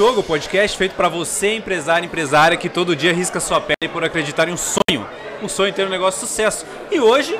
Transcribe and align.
Jogo, 0.00 0.22
podcast 0.22 0.78
feito 0.78 0.94
para 0.94 1.10
você, 1.10 1.56
empresário, 1.56 2.06
empresária, 2.06 2.56
que 2.56 2.70
todo 2.70 2.96
dia 2.96 3.12
risca 3.12 3.38
sua 3.38 3.60
pele 3.60 3.92
por 3.92 4.02
acreditar 4.02 4.48
em 4.48 4.52
um 4.52 4.56
sonho. 4.56 5.06
Um 5.42 5.46
sonho 5.46 5.74
ter 5.74 5.86
um 5.86 5.90
negócio 5.90 6.22
de 6.22 6.26
sucesso. 6.26 6.64
E 6.90 6.98
hoje, 6.98 7.38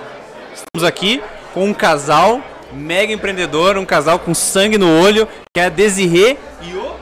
estamos 0.53 0.87
aqui 0.87 1.23
com 1.55 1.65
um 1.65 1.73
casal 1.73 2.43
mega 2.71 3.15
empreendedor, 3.15 3.79
um 3.79 3.87
casal 3.87 4.19
com 4.19 4.35
sangue 4.35 4.77
no 4.77 5.01
olho, 5.01 5.27
que 5.55 5.59
é 5.59 5.65
a 5.65 5.69
Desirê 5.71 6.37
e 6.61 6.75
o 6.75 6.95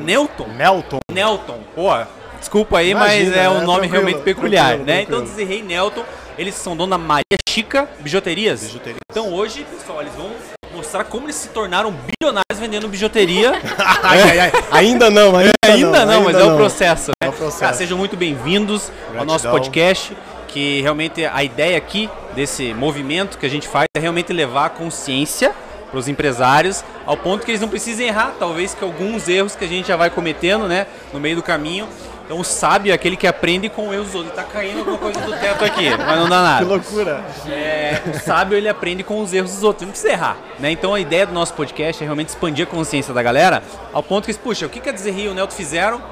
Nelton. 0.00 0.48
Nelton. 0.56 1.00
Nelton. 1.12 1.60
Pô, 1.74 1.90
desculpa 2.38 2.78
aí, 2.78 2.92
Imagina, 2.92 3.28
mas 3.28 3.36
é 3.36 3.50
um 3.50 3.58
é 3.58 3.60
nome 3.60 3.80
tranquilo, 3.80 3.92
realmente 3.92 4.24
peculiar, 4.24 4.68
tranquilo, 4.68 4.86
né? 4.86 5.04
tranquilo. 5.04 5.20
Então, 5.22 5.36
Desirê 5.36 5.58
e 5.58 5.62
Nelton, 5.64 6.04
eles 6.38 6.54
são 6.54 6.74
donos 6.74 6.98
da 6.98 6.98
Maria 6.98 7.36
Chica 7.46 7.86
Bijuterias. 8.00 8.62
Bijuterias. 8.62 9.00
Então, 9.10 9.34
hoje, 9.34 9.66
pessoal, 9.70 10.00
eles 10.00 10.14
vão 10.14 10.30
mostrar 10.78 11.04
como 11.04 11.26
eles 11.26 11.34
se 11.34 11.48
tornaram 11.48 11.92
bilionários 11.92 12.58
vendendo 12.58 12.88
bijuteria. 12.88 13.50
Ai, 14.02 14.22
ai, 14.22 14.38
ai. 14.38 14.52
Ainda 14.70 15.10
não, 15.10 15.36
ainda, 15.36 15.52
Ainda 15.64 16.06
não, 16.06 16.22
mas 16.22 16.36
é 16.36 16.42
o 16.44 16.50
não. 16.50 16.56
processo. 16.56 17.10
É 17.20 17.26
né? 17.26 17.30
o 17.30 17.32
processo. 17.32 17.60
Cara, 17.60 17.74
sejam 17.74 17.98
muito 17.98 18.16
bem-vindos 18.16 18.92
ao 19.16 19.24
nosso 19.24 19.50
podcast, 19.50 20.16
que 20.46 20.80
realmente 20.80 21.24
a 21.24 21.42
ideia 21.42 21.76
aqui 21.76 22.08
desse 22.34 22.72
movimento 22.74 23.38
que 23.38 23.44
a 23.44 23.50
gente 23.50 23.66
faz 23.66 23.86
é 23.96 24.00
realmente 24.00 24.32
levar 24.32 24.66
a 24.66 24.70
consciência 24.70 25.52
para 25.90 25.98
os 25.98 26.06
empresários, 26.06 26.84
ao 27.04 27.16
ponto 27.16 27.44
que 27.44 27.50
eles 27.50 27.60
não 27.60 27.68
precisem 27.68 28.06
errar, 28.06 28.34
talvez 28.38 28.74
que 28.74 28.84
alguns 28.84 29.28
erros 29.28 29.56
que 29.56 29.64
a 29.64 29.68
gente 29.68 29.88
já 29.88 29.96
vai 29.96 30.10
cometendo, 30.10 30.68
né, 30.68 30.86
no 31.12 31.18
meio 31.18 31.34
do 31.34 31.42
caminho. 31.42 31.88
Então 32.28 32.40
o 32.40 32.44
sábio 32.44 32.92
é 32.92 32.94
aquele 32.94 33.16
que 33.16 33.26
aprende 33.26 33.70
com 33.70 33.90
erros 33.90 34.08
dos 34.08 34.16
outros. 34.16 34.34
Tá 34.34 34.44
caindo 34.44 34.80
alguma 34.80 34.98
coisa 34.98 35.18
do 35.18 35.32
teto 35.32 35.64
aqui, 35.64 35.88
mas 35.88 36.18
não 36.18 36.28
dá 36.28 36.36
Que 36.60 36.64
nada. 36.64 36.66
loucura. 36.66 37.24
É, 37.48 38.02
o 38.14 38.20
sábio 38.20 38.54
ele 38.54 38.68
aprende 38.68 39.02
com 39.02 39.22
os 39.22 39.32
erros 39.32 39.50
dos 39.52 39.62
outros, 39.62 39.86
não 39.86 39.92
precisa 39.92 40.12
errar. 40.12 40.36
Né? 40.58 40.70
Então 40.70 40.92
a 40.92 41.00
ideia 41.00 41.24
do 41.24 41.32
nosso 41.32 41.54
podcast 41.54 42.02
é 42.02 42.04
realmente 42.04 42.28
expandir 42.28 42.66
a 42.66 42.70
consciência 42.70 43.14
da 43.14 43.22
galera, 43.22 43.62
ao 43.94 44.02
ponto 44.02 44.26
que, 44.26 44.34
puxa, 44.34 44.66
o 44.66 44.68
que, 44.68 44.78
que 44.78 44.90
a 44.90 44.92
Desirri 44.92 45.22
e 45.24 45.28
o 45.28 45.32
Nelto 45.32 45.54
fizeram? 45.54 46.02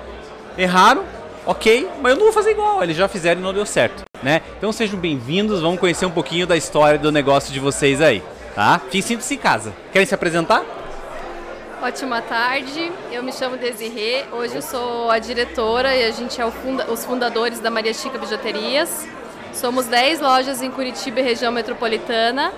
Erraram, 0.56 1.04
ok, 1.44 1.86
mas 2.00 2.12
eu 2.12 2.16
não 2.16 2.24
vou 2.24 2.32
fazer 2.32 2.52
igual, 2.52 2.82
eles 2.82 2.96
já 2.96 3.08
fizeram 3.08 3.42
e 3.42 3.44
não 3.44 3.52
deu 3.52 3.66
certo. 3.66 4.04
Né? 4.22 4.40
Então 4.56 4.72
sejam 4.72 4.98
bem-vindos, 4.98 5.60
vamos 5.60 5.78
conhecer 5.78 6.06
um 6.06 6.10
pouquinho 6.10 6.46
da 6.46 6.56
história 6.56 6.98
do 6.98 7.12
negócio 7.12 7.52
de 7.52 7.60
vocês 7.60 8.00
aí. 8.00 8.22
Tá? 8.54 8.80
Fiquem 8.86 9.02
sintam-se 9.02 9.34
em 9.34 9.38
casa. 9.38 9.70
Querem 9.92 10.06
se 10.06 10.14
apresentar? 10.14 10.64
Ótima 11.86 12.20
tarde, 12.20 12.90
eu 13.12 13.22
me 13.22 13.32
chamo 13.32 13.56
Desirê, 13.56 14.24
hoje 14.32 14.56
eu 14.56 14.62
sou 14.62 15.08
a 15.08 15.20
diretora 15.20 15.94
e 15.94 16.04
a 16.04 16.10
gente 16.10 16.40
é 16.40 16.44
o 16.44 16.50
funda- 16.50 16.90
os 16.90 17.04
fundadores 17.04 17.60
da 17.60 17.70
Maria 17.70 17.94
Chica 17.94 18.18
Bijuterias. 18.18 19.06
Somos 19.52 19.86
10 19.86 20.18
lojas 20.20 20.60
em 20.62 20.68
Curitiba 20.68 21.20
e 21.20 21.22
região 21.22 21.52
metropolitana 21.52 22.52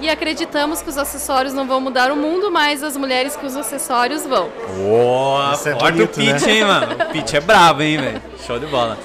e 0.00 0.08
acreditamos 0.08 0.80
que 0.80 0.88
os 0.88 0.96
acessórios 0.96 1.52
não 1.52 1.66
vão 1.66 1.78
mudar 1.78 2.10
o 2.10 2.16
mundo, 2.16 2.50
mas 2.50 2.82
as 2.82 2.96
mulheres 2.96 3.36
que 3.36 3.44
usam 3.44 3.60
acessórios 3.60 4.24
vão. 4.24 4.48
Boa, 4.74 5.52
é 5.66 5.74
o 5.74 6.08
pitch, 6.08 6.46
né? 6.46 6.50
hein, 6.52 6.64
mano? 6.64 6.94
O 6.94 7.12
pitch 7.12 7.34
é 7.34 7.40
brabo, 7.40 7.82
hein, 7.82 7.98
velho? 7.98 8.22
Show 8.46 8.58
de 8.58 8.64
bola. 8.66 8.96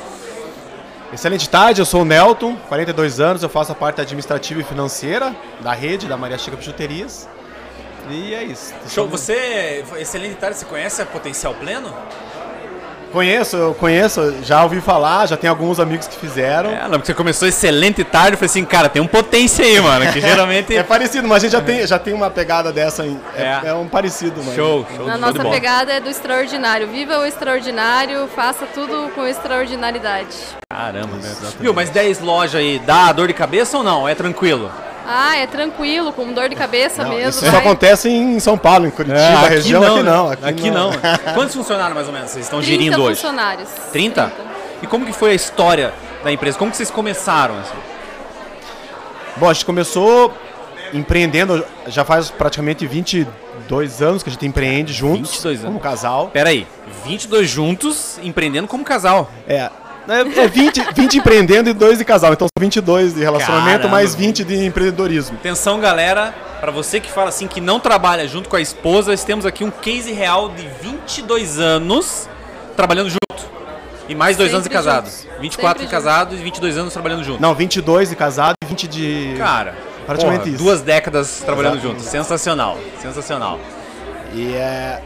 Excelente 1.11 1.49
tarde, 1.49 1.81
eu 1.81 1.85
sou 1.85 2.03
o 2.03 2.05
Nelton, 2.05 2.55
42 2.69 3.19
anos, 3.19 3.43
eu 3.43 3.49
faço 3.49 3.73
a 3.73 3.75
parte 3.75 3.99
administrativa 3.99 4.61
e 4.61 4.63
financeira 4.63 5.35
da 5.59 5.73
rede 5.73 6.07
da 6.07 6.15
Maria 6.15 6.37
Chica 6.37 6.55
Bijuterias. 6.55 7.27
E 8.09 8.33
é 8.33 8.43
isso. 8.43 8.73
Show, 8.89 9.07
você, 9.07 9.83
excelente 9.97 10.35
tarde, 10.35 10.57
você 10.57 10.65
conhece 10.65 11.01
a 11.01 11.05
Potencial 11.05 11.53
Pleno? 11.53 11.93
Conheço, 13.11 13.55
eu 13.55 13.73
conheço, 13.73 14.43
já 14.43 14.61
ouvi 14.63 14.81
falar, 14.81 15.25
já 15.25 15.37
tem 15.37 15.49
alguns 15.49 15.79
amigos 15.79 16.05
que 16.05 16.17
fizeram. 16.17 16.71
É, 16.71 16.81
não, 16.83 16.91
porque 16.91 17.05
você 17.05 17.13
começou 17.13 17.47
excelente 17.47 18.03
tarde, 18.03 18.31
eu 18.33 18.37
falei 18.37 18.47
assim, 18.49 18.65
cara, 18.65 18.89
tem 18.89 19.01
um 19.01 19.07
potência 19.07 19.63
aí, 19.63 19.79
mano, 19.79 20.11
que 20.11 20.19
geralmente... 20.21 20.75
É 20.75 20.83
parecido, 20.83 21.25
mas 21.25 21.37
a 21.37 21.39
gente 21.39 21.51
já 21.53 21.61
tem, 21.61 21.87
já 21.87 21.97
tem 21.97 22.13
uma 22.13 22.29
pegada 22.29 22.73
dessa. 22.73 23.05
Em, 23.05 23.17
é, 23.37 23.43
É. 23.43 23.61
é 23.67 23.73
um 23.73 23.87
parecido, 23.87 24.41
mas. 24.43 24.53
Show, 24.53 24.85
show, 24.93 25.07
A 25.07 25.11
show 25.11 25.17
nossa 25.17 25.33
de 25.33 25.39
bola. 25.39 25.51
pegada 25.53 25.93
é 25.93 26.01
do 26.01 26.09
extraordinário. 26.09 26.87
Viva 26.89 27.17
o 27.19 27.25
extraordinário, 27.25 28.27
faça 28.35 28.65
tudo 28.73 29.09
com 29.15 29.25
extraordinariedade. 29.25 30.35
Caramba, 30.69 31.15
meu. 31.15 31.51
Viu, 31.61 31.73
mas 31.73 31.89
10 31.89 32.19
lojas 32.19 32.55
aí, 32.55 32.79
dá 32.79 33.13
dor 33.13 33.27
de 33.27 33.33
cabeça 33.33 33.77
ou 33.77 33.83
não? 33.83 34.09
É 34.09 34.13
tranquilo? 34.13 34.69
Ah, 35.07 35.37
é 35.37 35.45
tranquilo, 35.45 36.11
com 36.11 36.31
dor 36.33 36.49
de 36.49 36.55
cabeça 36.55 37.03
Não, 37.03 37.11
mesmo. 37.11 37.29
isso 37.29 37.45
só 37.45 37.51
vai. 37.51 37.59
acontece 37.59 38.09
em 38.09 38.39
São 38.39 38.57
Paulo, 38.57 38.87
em 38.87 38.91
Curitiba, 38.91 39.19
É, 39.19 39.47
região, 39.49 39.83
aqui 39.83 39.95
né? 39.97 40.03
não. 40.03 40.31
Aqui, 40.31 40.71
não. 40.71 40.91
Quantos 41.35 41.53
funcionários 41.55 41.93
mais 41.95 42.07
ou 42.07 42.13
menos 42.13 42.31
vocês 42.31 42.45
estão 42.45 42.59
30 42.59 42.71
gerindo 42.71 43.01
hoje? 43.03 43.15
funcionários. 43.21 43.69
30? 43.91 44.31
E 44.81 44.87
como 44.87 45.05
que 45.05 45.13
foi 45.13 45.31
a 45.31 45.33
história 45.33 45.93
da 46.23 46.31
empresa? 46.31 46.57
Como 46.57 46.71
que 46.71 46.77
vocês 46.77 46.89
começaram? 46.89 47.55
Assim? 47.59 47.75
Bom, 49.37 49.49
a 49.49 49.53
gente 49.53 49.65
começou 49.65 50.33
empreendendo, 50.93 51.63
já 51.87 52.03
faz 52.05 52.29
praticamente 52.31 52.87
22 52.87 54.01
anos 54.01 54.23
que 54.23 54.29
a 54.29 54.31
gente 54.33 54.45
empreende 54.45 54.93
juntos. 54.93 55.31
22 55.31 55.59
anos. 55.59 55.67
Como 55.67 55.79
casal. 55.79 56.29
Pera 56.31 56.49
aí, 56.49 56.65
22 57.05 57.49
juntos, 57.49 58.17
empreendendo 58.23 58.67
como 58.67 58.83
casal. 58.83 59.29
É. 59.47 59.69
É, 60.07 60.41
é 60.43 60.47
20, 60.47 60.93
20 60.93 61.17
empreendendo 61.17 61.69
e 61.69 61.73
2 61.73 61.97
de 61.97 62.05
casal. 62.05 62.33
Então 62.33 62.47
são 62.47 62.61
22 62.61 63.13
de 63.15 63.21
relacionamento, 63.21 63.77
Caramba, 63.77 63.89
mais 63.89 64.13
20 64.13 64.43
de 64.43 64.65
empreendedorismo. 64.65 65.37
Atenção, 65.37 65.79
galera, 65.79 66.33
pra 66.59 66.71
você 66.71 66.99
que 66.99 67.11
fala 67.11 67.29
assim 67.29 67.47
que 67.47 67.59
não 67.59 67.79
trabalha 67.79 68.27
junto 68.27 68.47
com 68.49 68.55
a 68.55 68.61
esposa, 68.61 69.11
nós 69.11 69.23
temos 69.23 69.45
aqui 69.45 69.63
um 69.63 69.71
case 69.71 70.11
real 70.13 70.49
de 70.49 70.67
22 70.81 71.59
anos 71.59 72.29
trabalhando 72.75 73.09
junto. 73.09 73.19
E 74.07 74.13
mais 74.13 74.37
dois 74.37 74.53
anos 74.53 74.63
de 74.65 74.69
casados. 74.69 75.21
juntos. 75.23 75.39
24 75.41 75.83
de 75.83 75.89
casados 75.89 76.39
e 76.39 76.43
22 76.43 76.77
anos 76.77 76.93
trabalhando 76.93 77.23
junto. 77.23 77.41
Não, 77.41 77.55
22 77.55 78.09
de 78.09 78.15
casado 78.15 78.53
e 78.63 78.67
20 78.67 78.87
de. 78.87 79.33
Cara, 79.37 79.75
Praticamente 80.05 80.41
porra, 80.43 80.55
isso. 80.55 80.63
duas 80.63 80.81
décadas 80.81 81.41
trabalhando 81.43 81.77
Exatamente. 81.77 81.97
juntos. 82.01 82.11
Sensacional, 82.11 82.77
sensacional. 83.01 83.59
E 84.33 84.53
é. 84.53 85.01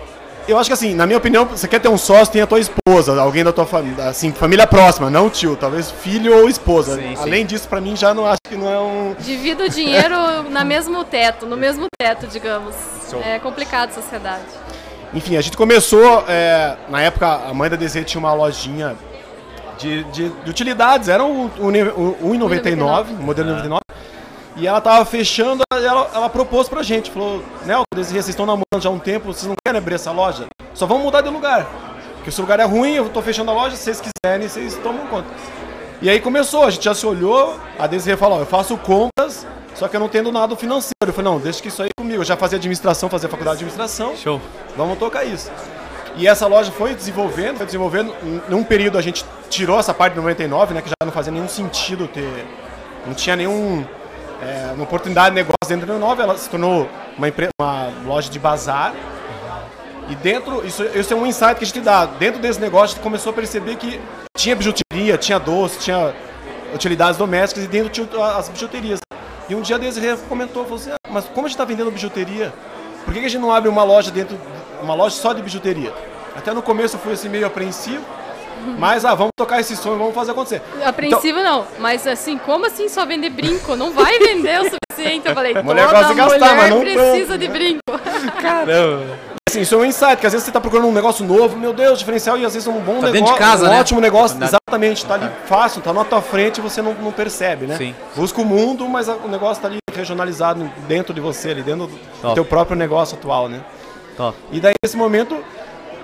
Eu 0.49 0.57
acho 0.57 0.67
que 0.67 0.73
assim, 0.73 0.95
na 0.95 1.05
minha 1.05 1.19
opinião, 1.19 1.45
você 1.45 1.67
quer 1.67 1.79
ter 1.79 1.89
um 1.89 1.97
sócio, 1.97 2.33
tem 2.33 2.41
a 2.41 2.47
tua 2.47 2.59
esposa, 2.59 3.21
alguém 3.21 3.43
da 3.43 3.53
tua 3.53 3.67
família, 3.67 4.05
assim, 4.05 4.31
família 4.31 4.65
próxima, 4.65 5.07
não 5.07 5.29
tio, 5.29 5.55
talvez 5.55 5.91
filho 5.91 6.35
ou 6.35 6.49
esposa. 6.49 6.95
Sim, 6.95 7.15
sim. 7.15 7.21
Além 7.21 7.45
disso, 7.45 7.67
pra 7.67 7.79
mim 7.79 7.95
já 7.95 8.15
não 8.15 8.25
acho 8.25 8.41
que 8.41 8.55
não 8.55 8.67
é 8.67 8.79
um. 8.79 9.15
Divida 9.19 9.65
o 9.65 9.69
dinheiro 9.69 10.15
na 10.49 10.65
mesmo 10.65 11.03
teto, 11.03 11.45
no 11.45 11.55
mesmo 11.55 11.85
teto, 11.99 12.25
digamos. 12.25 12.73
É 13.23 13.37
complicado 13.37 13.91
a 13.91 13.93
sociedade. 13.93 14.43
Enfim, 15.13 15.37
a 15.37 15.41
gente 15.41 15.55
começou, 15.55 16.25
é, 16.27 16.75
na 16.89 16.99
época, 16.99 17.27
a 17.27 17.53
mãe 17.53 17.69
da 17.69 17.75
DZ 17.75 18.03
tinha 18.05 18.19
uma 18.19 18.33
lojinha 18.33 18.95
de, 19.77 20.03
de, 20.05 20.29
de 20.29 20.49
utilidades, 20.49 21.09
era 21.09 21.23
um, 21.23 21.43
um, 21.59 21.67
um 21.67 22.39
1,99, 22.39 23.09
um 23.19 23.23
modelo 23.23 23.49
99. 23.49 23.78
E 24.59 24.67
ela 24.67 24.81
tava 24.81 25.05
fechando, 25.05 25.63
ela, 25.71 26.09
ela 26.13 26.29
propôs 26.29 26.67
pra 26.67 26.83
gente, 26.83 27.09
falou, 27.09 27.41
Nelton, 27.65 27.85
vocês 27.95 28.27
estão 28.27 28.45
namorando 28.45 28.81
já 28.81 28.89
há 28.89 28.91
um 28.91 28.99
tempo, 28.99 29.27
vocês 29.27 29.47
não 29.47 29.55
querem 29.65 29.77
abrir 29.77 29.95
essa 29.95 30.11
loja? 30.11 30.47
Só 30.73 30.85
vamos 30.85 31.03
mudar 31.03 31.21
de 31.21 31.29
lugar. 31.29 31.65
Porque 32.15 32.29
esse 32.29 32.41
lugar 32.41 32.59
é 32.59 32.65
ruim, 32.65 32.95
eu 32.95 33.07
tô 33.07 33.21
fechando 33.21 33.49
a 33.51 33.53
loja, 33.53 33.77
se 33.77 33.83
vocês 33.83 34.01
quiserem, 34.01 34.47
vocês 34.47 34.75
tomam 34.83 35.07
conta. 35.07 35.27
E 36.01 36.09
aí 36.09 36.19
começou, 36.19 36.65
a 36.65 36.69
gente 36.69 36.83
já 36.83 36.93
se 36.93 37.05
olhou, 37.05 37.57
a 37.77 37.87
Desirê 37.87 38.17
falou, 38.17 38.39
eu 38.39 38.45
faço 38.45 38.77
compras, 38.77 39.47
só 39.75 39.87
que 39.87 39.95
eu 39.95 39.99
não 40.01 40.09
tenho 40.09 40.29
nada 40.29 40.53
financeiro. 40.57 40.93
Eu 41.07 41.13
falei, 41.13 41.31
não, 41.31 41.39
deixa 41.39 41.61
que 41.61 41.69
isso 41.69 41.81
aí 41.81 41.89
comigo. 41.97 42.21
Eu 42.21 42.25
já 42.25 42.35
fazia 42.35 42.57
administração, 42.57 43.09
fazia 43.09 43.29
faculdade 43.29 43.59
de 43.59 43.63
administração. 43.63 44.13
Show. 44.17 44.41
Vamos 44.75 44.97
tocar 44.97 45.23
isso. 45.23 45.49
E 46.17 46.27
essa 46.27 46.47
loja 46.47 46.69
foi 46.69 46.93
desenvolvendo, 46.93 47.57
foi 47.57 47.65
desenvolvendo. 47.65 48.13
Num 48.49 48.61
período 48.61 48.97
a 48.97 49.01
gente 49.01 49.23
tirou 49.49 49.79
essa 49.79 49.93
parte 49.93 50.13
de 50.13 50.19
99, 50.19 50.73
né? 50.73 50.81
Que 50.81 50.89
já 50.89 50.95
não 51.05 51.13
fazia 51.13 51.31
nenhum 51.31 51.47
sentido 51.47 52.09
ter. 52.09 52.45
Não 53.07 53.13
tinha 53.13 53.37
nenhum. 53.37 53.85
É, 54.41 54.71
uma 54.73 54.83
oportunidade 54.83 55.29
de 55.29 55.35
negócio 55.35 55.57
dentro 55.67 55.85
da 55.87 55.93
99. 55.93 56.21
Ela 56.21 56.37
se 56.37 56.49
tornou 56.49 56.89
uma, 57.17 57.27
empre- 57.27 57.49
uma 57.59 57.89
loja 58.05 58.29
de 58.29 58.39
bazar. 58.39 58.93
E 60.09 60.15
dentro, 60.15 60.65
isso, 60.65 60.83
isso 60.95 61.13
é 61.13 61.15
um 61.15 61.25
insight 61.25 61.55
que 61.55 61.63
a 61.63 61.67
gente 61.67 61.81
dá. 61.81 62.05
Dentro 62.05 62.41
desse 62.41 62.59
negócio, 62.59 62.93
a 62.93 62.95
gente 62.95 63.03
começou 63.03 63.29
a 63.31 63.33
perceber 63.33 63.75
que 63.75 63.99
tinha 64.35 64.55
bijuteria, 64.55 65.17
tinha 65.17 65.37
doce, 65.39 65.79
tinha 65.79 66.13
utilidades 66.73 67.17
domésticas 67.17 67.63
e 67.65 67.67
dentro 67.67 67.89
tinha 67.89 68.07
as 68.35 68.49
bijuterias. 68.49 68.99
E 69.47 69.55
um 69.55 69.61
dia 69.61 69.75
a 69.75 69.79
Desirê 69.79 70.15
comentou, 70.27 70.63
falou 70.63 70.77
assim, 70.77 70.91
"Ah, 70.91 71.09
mas 71.09 71.25
como 71.25 71.45
a 71.45 71.49
gente 71.49 71.55
está 71.55 71.65
vendendo 71.65 71.91
bijuteria, 71.91 72.53
por 73.05 73.13
que 73.13 73.19
a 73.19 73.23
gente 73.29 73.41
não 73.41 73.51
abre 73.53 73.69
uma 73.69 73.83
loja 73.83 74.11
dentro, 74.11 74.37
uma 74.81 74.93
loja 74.93 75.15
só 75.15 75.33
de 75.33 75.41
bijuteria? 75.41 75.91
Até 76.35 76.53
no 76.53 76.61
começo 76.61 76.95
eu 76.95 76.99
fui 76.99 77.13
assim 77.13 77.29
meio 77.29 77.45
apreensivo, 77.47 78.03
mas 78.77 79.05
ah, 79.05 79.15
vamos 79.15 79.31
tocar 79.35 79.59
esse 79.59 79.75
sonho, 79.75 79.97
vamos 79.97 80.13
fazer 80.13 80.31
acontecer. 80.31 80.61
Apreensivo 80.83 81.39
não, 81.41 81.65
mas 81.79 82.05
assim, 82.07 82.37
como 82.37 82.65
assim 82.65 82.87
só 82.89 83.05
vender 83.05 83.29
brinco? 83.29 83.75
Não 83.75 83.91
vai 83.91 84.17
vender 84.19 84.61
o 84.61 84.69
suficiente. 84.69 85.27
Eu 85.27 85.33
falei, 85.33 85.53
Mulher 85.61 85.87
toda 85.87 85.99
gosta 85.99 86.13
de 86.13 86.19
gastar, 86.19 86.37
mulher 86.39 86.55
mas 86.55 86.69
não 86.69 86.79
precisa 86.81 87.27
tanto, 87.27 87.37
de 87.39 87.47
brinco. 87.47 87.81
Caramba. 88.41 89.17
Assim, 89.49 89.61
isso 89.61 89.73
é 89.73 89.77
um 89.79 89.85
insight, 89.85 90.17
que 90.17 90.27
às 90.27 90.33
vezes 90.33 90.43
você 90.45 90.51
está 90.51 90.61
procurando 90.61 90.87
um 90.87 90.93
negócio 90.93 91.25
novo, 91.25 91.57
meu 91.57 91.73
Deus, 91.73 91.97
diferencial, 91.97 92.37
e 92.37 92.45
às 92.45 92.53
vezes 92.53 92.67
é 92.67 92.71
um 92.71 92.79
bom 92.79 92.99
Tá 92.99 93.07
dentro 93.07 93.13
negócio, 93.13 93.33
de 93.33 93.39
casa, 93.39 93.65
um 93.65 93.69
né? 93.71 93.79
ótimo 93.79 93.99
negócio, 93.99 94.37
Oportunidade. 94.37 94.61
exatamente, 94.63 95.05
tá 95.05 95.13
ali 95.15 95.29
fácil, 95.47 95.81
tá 95.81 95.91
na 95.91 96.05
tua 96.05 96.21
frente 96.21 96.59
e 96.59 96.61
você 96.61 96.83
não, 96.83 96.93
não 96.93 97.11
percebe, 97.11 97.65
né? 97.65 97.75
Sim. 97.75 97.95
Busca 98.15 98.39
o 98.39 98.45
mundo, 98.45 98.87
mas 98.87 99.07
o 99.07 99.27
negócio 99.27 99.59
tá 99.59 99.67
ali 99.67 99.79
regionalizado 99.91 100.69
dentro 100.87 101.15
de 101.15 101.19
você, 101.19 101.49
ali 101.49 101.63
dentro 101.63 101.87
do 101.87 101.99
Top. 102.21 102.35
teu 102.35 102.45
próprio 102.45 102.77
negócio 102.77 103.17
atual, 103.17 103.49
né? 103.49 103.61
Top. 104.15 104.37
E 104.51 104.59
daí, 104.59 104.73
nesse 104.83 104.95
momento, 104.95 105.35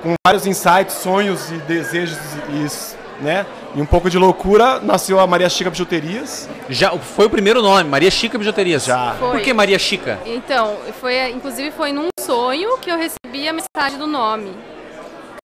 com 0.06 0.14
vários 0.24 0.46
insights, 0.46 0.94
sonhos 0.98 1.50
e 1.50 1.56
desejos 1.58 2.20
e, 2.50 3.24
né, 3.24 3.44
e 3.74 3.82
um 3.82 3.88
pouco 3.88 4.08
de 4.08 4.20
loucura, 4.20 4.80
nasceu 4.80 5.20
a 5.20 5.26
Maria 5.26 5.50
Chica 5.50 5.72
Bijuterias. 5.72 6.48
Já 6.70 6.92
foi 6.92 7.26
o 7.26 7.30
primeiro 7.30 7.60
nome, 7.60 7.90
Maria 7.90 8.12
Chica 8.12 8.38
Bijuterias. 8.38 8.86
Já. 8.86 9.16
Foi. 9.16 9.32
Por 9.32 9.42
que 9.42 9.52
Maria 9.52 9.80
Chica? 9.80 10.20
Então, 10.24 10.78
foi, 11.02 11.32
inclusive 11.32 11.72
foi 11.72 11.92
num 11.92 12.10
sonho 12.20 12.78
que 12.78 12.92
eu 12.92 12.98
recebi 12.98 13.48
a 13.48 13.54
mensagem 13.54 13.98
do 13.98 14.06
nome. 14.06 14.56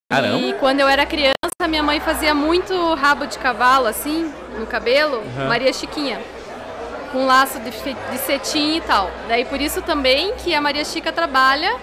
Caramba. 0.08 0.38
E 0.38 0.52
quando 0.54 0.78
eu 0.78 0.86
era 0.86 1.04
criança, 1.06 1.32
minha 1.68 1.82
mãe 1.82 1.98
fazia 1.98 2.32
muito 2.32 2.94
rabo 2.94 3.26
de 3.26 3.38
cavalo, 3.38 3.88
assim, 3.88 4.32
no 4.56 4.66
cabelo, 4.66 5.16
Uhum. 5.18 5.48
Maria 5.48 5.72
Chiquinha. 5.72 6.20
Com 7.10 7.26
laço 7.26 7.58
de, 7.58 7.70
de 7.70 8.18
cetim 8.18 8.76
e 8.76 8.80
tal. 8.80 9.10
Daí 9.26 9.44
por 9.44 9.60
isso 9.60 9.82
também 9.82 10.34
que 10.36 10.54
a 10.54 10.60
Maria 10.60 10.84
Chica 10.84 11.10
trabalha 11.10 11.74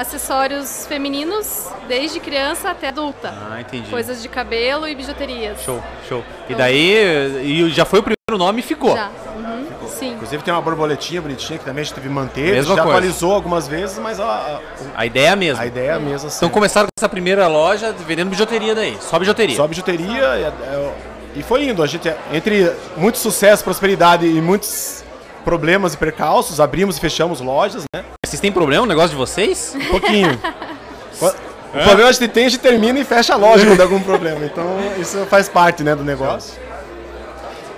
acessórios 0.00 0.86
femininos 0.86 1.68
desde 1.86 2.18
criança 2.20 2.70
até 2.70 2.88
adulta. 2.88 3.32
Ah, 3.50 3.60
entendi. 3.60 3.90
Coisas 3.90 4.22
de 4.22 4.28
cabelo 4.28 4.88
e 4.88 4.94
bijuterias. 4.94 5.60
Show, 5.62 5.82
show. 6.08 6.24
E 6.48 6.54
daí, 6.54 6.94
e 7.42 7.68
já 7.70 7.84
foi 7.84 8.00
o 8.00 8.02
primeiro 8.02 8.38
nome 8.44 8.60
e 8.60 8.62
ficou. 8.62 8.94
Já. 8.96 9.10
Uhum. 9.36 9.66
Sim. 9.88 10.12
Inclusive 10.14 10.42
tem 10.42 10.54
uma 10.54 10.62
borboletinha 10.62 11.20
bonitinha 11.20 11.58
que 11.58 11.64
também 11.64 11.82
a 11.82 11.84
gente 11.84 11.94
teve 11.94 12.08
que 12.08 12.14
manter. 12.14 12.52
Mesma 12.52 12.76
já 12.76 12.82
coisa. 12.82 12.98
atualizou 12.98 13.32
algumas 13.34 13.68
vezes, 13.68 13.98
mas 13.98 14.18
a, 14.20 14.24
a- 14.24 14.60
A 14.96 15.04
ideia 15.06 15.28
é 15.28 15.30
a 15.32 15.36
mesma. 15.36 15.62
a 15.62 15.66
ideia 15.66 15.90
é 15.90 15.94
a 15.94 15.98
mesma. 16.00 16.28
Assim. 16.28 16.36
Então 16.38 16.48
começaram 16.48 16.86
com 16.86 16.92
essa 16.98 17.08
primeira 17.08 17.46
loja 17.48 17.92
vendendo 18.06 18.30
bijuteria 18.30 18.74
daí, 18.74 18.96
só 19.00 19.18
bijuteria. 19.18 19.56
Só 19.56 19.66
bijuteria 19.66 20.08
e, 20.38 20.42
é, 20.44 20.92
e 21.36 21.42
foi 21.42 21.64
indo. 21.68 21.82
A 21.82 21.86
gente, 21.86 22.10
entre 22.32 22.72
muito 22.96 23.18
sucesso, 23.18 23.62
prosperidade 23.64 24.26
e 24.26 24.40
muitos 24.40 25.04
problemas 25.44 25.94
e 25.94 25.96
percalços, 25.96 26.60
abrimos 26.60 26.96
e 26.96 27.00
fechamos 27.00 27.40
lojas, 27.40 27.82
né? 27.94 28.04
Vocês 28.30 28.40
têm 28.40 28.52
problema 28.52 28.82
no 28.82 28.88
negócio 28.88 29.10
de 29.10 29.16
vocês? 29.16 29.74
Um 29.76 29.90
pouquinho. 29.90 30.38
o 31.20 31.78
problema 31.84 32.08
a 32.10 32.12
gente 32.12 32.28
tem, 32.28 32.46
a 32.46 32.48
gente 32.48 32.60
termina 32.60 33.00
e 33.00 33.04
fecha 33.04 33.34
a 33.34 33.36
loja 33.36 33.66
quando 33.66 33.76
dá 33.76 33.82
algum 33.82 34.00
problema. 34.00 34.44
Então 34.44 34.64
isso 35.00 35.26
faz 35.26 35.48
parte 35.48 35.82
né, 35.82 35.96
do 35.96 36.04
negócio. 36.04 36.54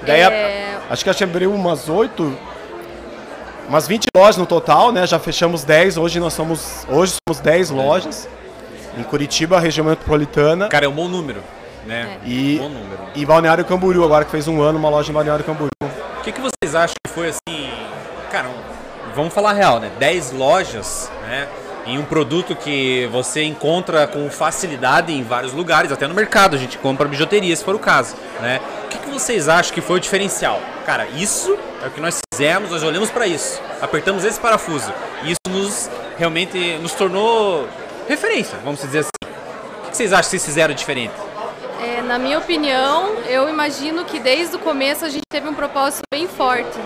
Daí, 0.02 0.22
a- 0.22 0.31
É, 0.31 0.76
acho 0.90 1.02
que 1.02 1.08
a 1.08 1.12
gente 1.14 1.25
abriu 1.25 1.50
umas 1.54 1.88
oito, 1.88 2.37
umas 3.66 3.88
20 3.88 4.04
lojas 4.14 4.37
no 4.37 4.44
total, 4.44 4.93
né? 4.93 5.06
Já 5.06 5.19
fechamos 5.19 5.64
10, 5.64 5.96
hoje 5.96 6.20
nós 6.20 6.34
somos, 6.34 6.84
hoje 6.87 7.14
somos 7.26 7.40
10 7.40 7.70
lojas. 7.70 8.28
Em 8.98 9.02
Curitiba, 9.05 9.58
região 9.58 9.87
metropolitana. 9.87 10.69
Cara, 10.69 10.84
é 10.84 10.88
um 10.88 10.93
bom 10.93 11.08
número, 11.08 11.40
né? 11.87 12.19
E, 12.26 12.58
Bom 12.58 12.69
número. 12.69 12.98
e 13.14 13.25
Balneário 13.25 13.64
Camboriú, 13.64 14.05
agora 14.05 14.22
que 14.26 14.31
fez 14.31 14.46
um 14.46 14.60
ano, 14.60 14.78
uma 14.78 14.90
loja 14.90 15.10
em 15.10 15.14
Balneário 15.14 15.43
Camboriú. 15.46 15.70
O 16.19 16.22
que, 16.22 16.31
que 16.31 16.40
vocês 16.43 16.75
acham 16.75 16.94
que 17.06 17.10
foi 17.10 17.31
assim. 17.31 17.70
Cara, 18.31 18.48
um- 18.48 18.71
vamos 19.14 19.32
falar 19.32 19.52
real, 19.52 19.78
né? 19.80 19.90
10 19.98 20.32
lojas, 20.32 21.10
né? 21.22 21.48
Em 21.84 21.98
um 21.98 22.04
produto 22.04 22.54
que 22.54 23.08
você 23.10 23.42
encontra 23.42 24.06
com 24.06 24.30
facilidade 24.30 25.12
em 25.12 25.22
vários 25.22 25.52
lugares, 25.52 25.90
até 25.90 26.06
no 26.06 26.14
mercado 26.14 26.54
a 26.54 26.58
gente 26.58 26.78
compra 26.78 27.08
bijuteria, 27.08 27.54
se 27.56 27.64
for 27.64 27.74
o 27.74 27.78
caso, 27.78 28.14
né? 28.40 28.60
O 28.84 28.88
que, 28.88 28.98
que 28.98 29.10
vocês 29.10 29.48
acham 29.48 29.74
que 29.74 29.80
foi 29.80 29.96
o 29.96 30.00
diferencial? 30.00 30.60
Cara, 30.86 31.06
isso 31.08 31.58
é 31.82 31.88
o 31.88 31.90
que 31.90 32.00
nós 32.00 32.20
fizemos, 32.32 32.70
nós 32.70 32.82
olhamos 32.82 33.10
para 33.10 33.26
isso, 33.26 33.60
apertamos 33.80 34.24
esse 34.24 34.38
parafuso 34.38 34.92
e 35.24 35.32
isso 35.32 35.40
nos 35.48 35.90
realmente 36.16 36.78
nos 36.78 36.92
tornou 36.92 37.68
referência, 38.08 38.56
vamos 38.64 38.80
dizer 38.80 39.00
assim. 39.00 39.10
O 39.22 39.84
que, 39.84 39.90
que 39.90 39.96
vocês 39.96 40.12
acham 40.12 40.24
que 40.24 40.30
vocês 40.30 40.44
fizeram 40.44 40.74
diferente? 40.74 41.14
é, 41.82 42.00
na 42.00 42.16
minha 42.16 42.38
opinião, 42.38 43.16
eu 43.26 43.48
imagino 43.48 44.04
que 44.04 44.20
desde 44.20 44.54
o 44.54 44.58
começo 44.58 45.04
a 45.04 45.08
gente 45.08 45.24
teve 45.28 45.48
um 45.48 45.54
propósito 45.54 46.02
bem 46.12 46.28
forte, 46.28 46.78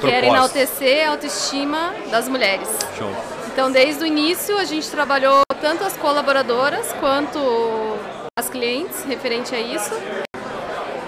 que 0.00 0.10
era 0.10 0.26
enaltecer 0.26 1.06
a 1.06 1.12
autoestima 1.12 1.94
das 2.10 2.28
mulheres. 2.28 2.68
Show. 2.98 3.10
Então, 3.52 3.70
desde 3.70 4.02
o 4.02 4.06
início, 4.06 4.58
a 4.58 4.64
gente 4.64 4.90
trabalhou 4.90 5.42
tanto 5.60 5.84
as 5.84 5.96
colaboradoras 5.96 6.92
quanto 6.98 7.38
as 8.36 8.50
clientes, 8.50 9.04
referente 9.04 9.54
a 9.54 9.60
isso. 9.60 9.94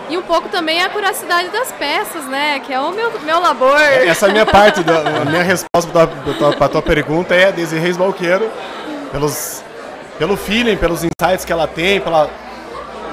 E 0.08 0.16
um 0.16 0.22
pouco 0.22 0.48
também 0.48 0.80
a 0.82 0.88
curacidade 0.88 1.48
das 1.48 1.72
peças, 1.72 2.24
né? 2.26 2.60
Que 2.60 2.72
é 2.72 2.78
o 2.78 2.92
meu, 2.92 3.10
meu 3.20 3.40
labor. 3.40 3.80
Essa 3.80 4.26
é 4.26 4.28
a 4.28 4.32
minha 4.32 4.46
parte, 4.46 4.84
da, 4.84 5.00
a 5.22 5.24
minha 5.24 5.42
resposta 5.42 5.90
para 5.90 6.06
tua, 6.34 6.52
pra 6.52 6.68
tua 6.68 6.82
pergunta 6.82 7.34
é 7.34 7.50
Desirê 7.50 7.80
Reis 7.80 7.96
Balqueiro, 7.96 8.48
pelos, 9.10 9.64
pelo 10.16 10.36
feeling, 10.36 10.76
pelos 10.76 11.02
insights 11.02 11.44
que 11.44 11.52
ela 11.52 11.66
tem, 11.66 12.00
pela 12.00 12.30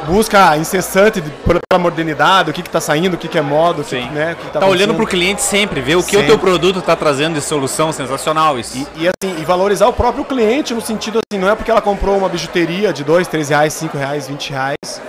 busca 0.06 0.56
incessante 0.58 1.22
pela 1.22 1.80
modernidade, 1.82 2.50
o 2.50 2.54
que 2.54 2.62
está 2.62 2.80
saindo, 2.82 3.16
o 3.16 3.18
que, 3.18 3.28
que 3.28 3.38
é 3.38 3.42
moda, 3.42 3.82
o 3.82 3.84
que, 3.84 3.90
Sim. 3.92 4.10
né, 4.12 4.34
o 4.34 4.36
que, 4.36 4.46
tá 4.52 4.60
Tá 4.60 4.66
olhando 4.66 4.92
acontecendo. 4.92 4.96
pro 4.96 5.08
cliente 5.08 5.42
sempre, 5.42 5.82
ver 5.82 5.96
o 5.96 6.04
que 6.04 6.16
o 6.16 6.20
Sempre. 6.20 6.28
teu 6.28 6.38
produto 6.40 6.82
tá 6.82 6.96
trazendo 6.96 7.36
de 7.36 7.42
solução 7.42 7.92
sensacional 7.92 8.58
isso. 8.60 8.78
E, 8.96 9.04
e, 9.04 9.08
assim, 9.08 9.36
e 9.42 9.46
valorizar 9.46 9.88
o 9.88 9.94
próprio 9.94 10.24
cliente 10.24 10.74
no 10.74 10.82
sentido 10.82 11.20
assim, 11.20 11.40
não 11.40 11.50
é 11.50 11.56
porque 11.56 11.72
ela 11.72 11.82
comprou 11.82 12.18
uma 12.18 12.30
bijuteria 12.30 12.94
de 12.94 13.04
2, 13.04 13.28
3 13.28 13.50
reais, 13.50 13.74
5 13.74 13.98
reais, 13.98 14.28
20 14.28 14.50
reais, 14.52 15.02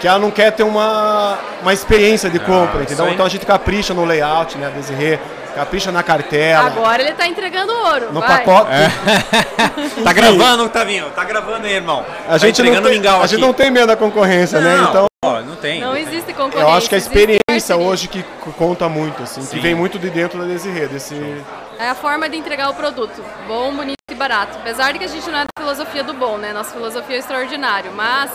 que 0.00 0.06
ela 0.08 0.18
não 0.18 0.30
quer 0.30 0.50
ter 0.52 0.62
uma, 0.62 1.38
uma 1.62 1.72
experiência 1.72 2.30
de 2.30 2.38
compra, 2.38 2.80
Ah, 2.80 2.82
entendeu? 2.82 3.08
Então 3.10 3.26
a 3.26 3.28
gente 3.28 3.44
capricha 3.46 3.92
no 3.94 4.04
layout, 4.04 4.56
né, 4.58 4.66
a 4.66 4.70
Desirê, 4.70 5.18
capricha 5.54 5.90
na 5.92 6.02
cartela, 6.02 6.66
Agora 6.66 7.02
ele 7.02 7.12
tá 7.12 7.26
entregando 7.26 7.72
ouro. 7.72 8.12
no 8.12 8.20
vai. 8.20 8.38
pacote. 8.44 8.70
Tá 10.04 10.12
gravando, 10.12 10.68
Tavinho? 10.68 11.10
Tá 11.10 11.24
gravando 11.24 11.66
aí, 11.66 11.74
irmão. 11.74 12.04
A 12.28 12.38
gente, 12.38 12.56
tá 12.56 12.62
não 12.62 12.68
entregando 12.70 12.88
tem, 12.88 12.98
mingau 12.98 13.18
a 13.22 13.26
gente 13.26 13.34
aqui. 13.36 13.42
não 13.46 13.52
tem 13.52 13.70
medo 13.70 13.86
da 13.88 13.96
concorrência, 13.96 14.60
né? 14.60 14.76
Não, 14.76 14.88
Então 14.90 15.06
ó, 15.24 15.40
não 15.40 15.56
tem. 15.56 15.80
Não 15.80 15.96
existe 15.96 16.32
concorrência. 16.32 16.60
eu 16.60 16.70
acho 16.70 16.88
que 16.88 16.94
a 16.94 16.98
existe 16.98 17.16
experiência 17.16 17.76
hoje 17.76 18.08
que 18.08 18.22
conta 18.56 18.88
muito, 18.88 19.22
assim, 19.22 19.42
Sim. 19.42 19.56
que 19.56 19.60
vem 19.60 19.74
muito 19.74 19.98
de 19.98 20.08
dentro 20.10 20.38
da 20.38 20.44
Desirê, 20.46 20.86
desse... 20.86 21.42
É 21.78 21.88
a 21.90 21.94
forma 21.94 22.28
de 22.28 22.36
entregar 22.36 22.70
o 22.70 22.74
produto. 22.74 23.22
Bom, 23.46 23.74
bonito 23.74 23.96
e 24.10 24.14
barato. 24.14 24.58
Apesar 24.58 24.92
de 24.92 24.98
que 24.98 25.04
a 25.04 25.08
gente 25.08 25.28
não 25.30 25.38
é 25.38 25.42
da 25.44 25.48
filosofia 25.62 26.02
do 26.04 26.12
bom, 26.14 26.36
né? 26.36 26.52
Nossa 26.52 26.72
filosofia 26.72 27.16
é 27.16 27.18
extraordinário, 27.18 27.92
mas 27.94 28.30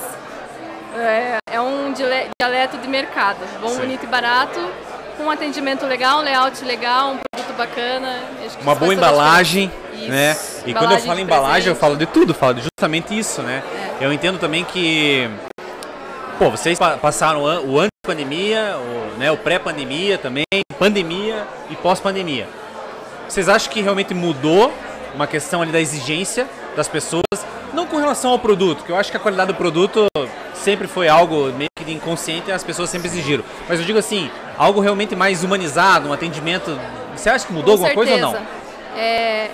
é, 0.99 1.37
é 1.51 1.61
um 1.61 1.93
dialeto 1.93 2.77
de 2.77 2.87
mercado. 2.87 3.37
Bom, 3.61 3.75
bonito 3.75 4.03
e 4.03 4.07
barato, 4.07 4.59
com 5.17 5.23
um 5.23 5.31
atendimento 5.31 5.85
legal, 5.85 6.19
um 6.19 6.21
layout 6.23 6.63
legal, 6.65 7.11
um 7.13 7.17
produto 7.31 7.55
bacana. 7.57 8.15
Uma 8.61 8.73
isso 8.73 8.79
boa 8.79 8.93
embalagem, 8.93 9.71
diferença. 9.91 10.11
né? 10.11 10.31
Isso, 10.31 10.63
E 10.65 10.73
quando 10.73 10.75
eu 10.91 10.97
embalagem 10.97 11.07
falo 11.07 11.19
embalagem, 11.19 11.69
eu 11.69 11.75
falo 11.75 11.95
de 11.97 12.05
tudo, 12.05 12.33
falo 12.33 12.53
de 12.55 12.61
justamente 12.63 13.17
isso, 13.17 13.41
né? 13.41 13.63
Eu 13.99 14.11
entendo 14.11 14.37
também 14.39 14.63
que 14.65 15.29
pô, 16.37 16.49
vocês 16.49 16.77
pa- 16.77 16.97
passaram 16.97 17.43
o 17.43 17.47
an- 17.47 17.61
o 17.61 17.79
antes 17.79 17.89
pandemia, 18.05 18.75
o, 18.77 19.17
né, 19.17 19.31
o 19.31 19.37
pré-pandemia 19.37 20.17
também, 20.17 20.43
pandemia 20.77 21.43
e 21.69 21.75
pós-pandemia. 21.77 22.47
Vocês 23.27 23.49
acham 23.49 23.71
que 23.71 23.81
realmente 23.81 24.13
mudou 24.13 24.71
uma 25.15 25.25
questão 25.25 25.61
ali 25.61 25.71
da 25.71 25.79
exigência 25.79 26.45
das 26.75 26.87
pessoas, 26.87 27.23
não 27.73 27.85
com 27.85 27.97
relação 27.97 28.31
ao 28.31 28.39
produto, 28.39 28.83
que 28.83 28.91
eu 28.91 28.95
acho 28.95 29.11
que 29.11 29.17
a 29.17 29.19
qualidade 29.19 29.53
do 29.53 29.57
produto 29.57 30.05
sempre 30.53 30.87
foi 30.87 31.07
algo 31.07 31.51
meio 31.53 31.69
que 31.75 31.91
inconsciente 31.91 32.49
e 32.49 32.51
as 32.51 32.63
pessoas 32.63 32.89
sempre 32.89 33.07
exigiram. 33.07 33.43
Mas 33.69 33.79
eu 33.79 33.85
digo 33.85 33.99
assim, 33.99 34.29
algo 34.57 34.79
realmente 34.79 35.15
mais 35.15 35.43
humanizado, 35.43 36.09
um 36.09 36.13
atendimento. 36.13 36.79
Você 37.15 37.29
acha 37.29 37.45
que 37.45 37.53
mudou 37.53 37.77
Com 37.77 37.85
alguma 37.85 37.93
coisa 37.93 38.13
ou 38.13 38.19
não? 38.19 38.31
certeza. 38.31 38.51
É, 38.97 39.51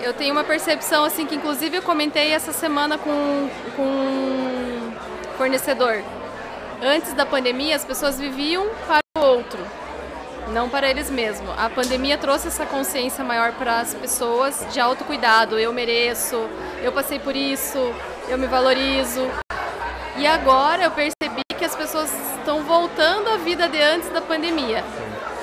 eu 0.00 0.12
tenho 0.12 0.32
uma 0.32 0.44
percepção 0.44 1.04
assim 1.04 1.26
que 1.26 1.34
inclusive 1.34 1.76
eu 1.76 1.82
comentei 1.82 2.32
essa 2.32 2.52
semana 2.52 2.98
com, 2.98 3.48
com 3.76 3.82
um 3.82 4.92
fornecedor. 5.38 6.02
Antes 6.82 7.12
da 7.14 7.24
pandemia, 7.24 7.76
as 7.76 7.84
pessoas 7.84 8.18
viviam 8.18 8.66
para 8.86 9.00
o 9.16 9.20
outro, 9.24 9.58
não 10.52 10.68
para 10.68 10.88
eles 10.88 11.10
mesmos. 11.10 11.50
A 11.58 11.68
pandemia 11.70 12.16
trouxe 12.18 12.48
essa 12.48 12.66
consciência 12.66 13.24
maior 13.24 13.52
para 13.52 13.80
as 13.80 13.94
pessoas 13.94 14.66
de 14.72 14.80
autocuidado. 14.80 15.58
Eu 15.58 15.72
mereço, 15.72 16.48
eu 16.82 16.92
passei 16.92 17.18
por 17.18 17.34
isso, 17.34 17.78
eu 18.28 18.38
me 18.38 18.46
valorizo. 18.46 19.26
E 20.16 20.26
agora 20.26 20.84
eu 20.84 20.90
percebi 20.90 21.42
que 21.58 21.64
as 21.64 21.74
pessoas 21.74 22.10
estão 22.38 22.62
voltando 22.62 23.28
à 23.30 23.36
vida 23.36 23.68
de 23.68 23.80
antes 23.80 24.08
da 24.10 24.20
pandemia. 24.20 24.84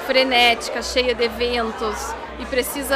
Frenética, 0.07 0.81
cheia 0.81 1.13
de 1.13 1.23
eventos, 1.23 2.13
e 2.39 2.45
precisa 2.45 2.95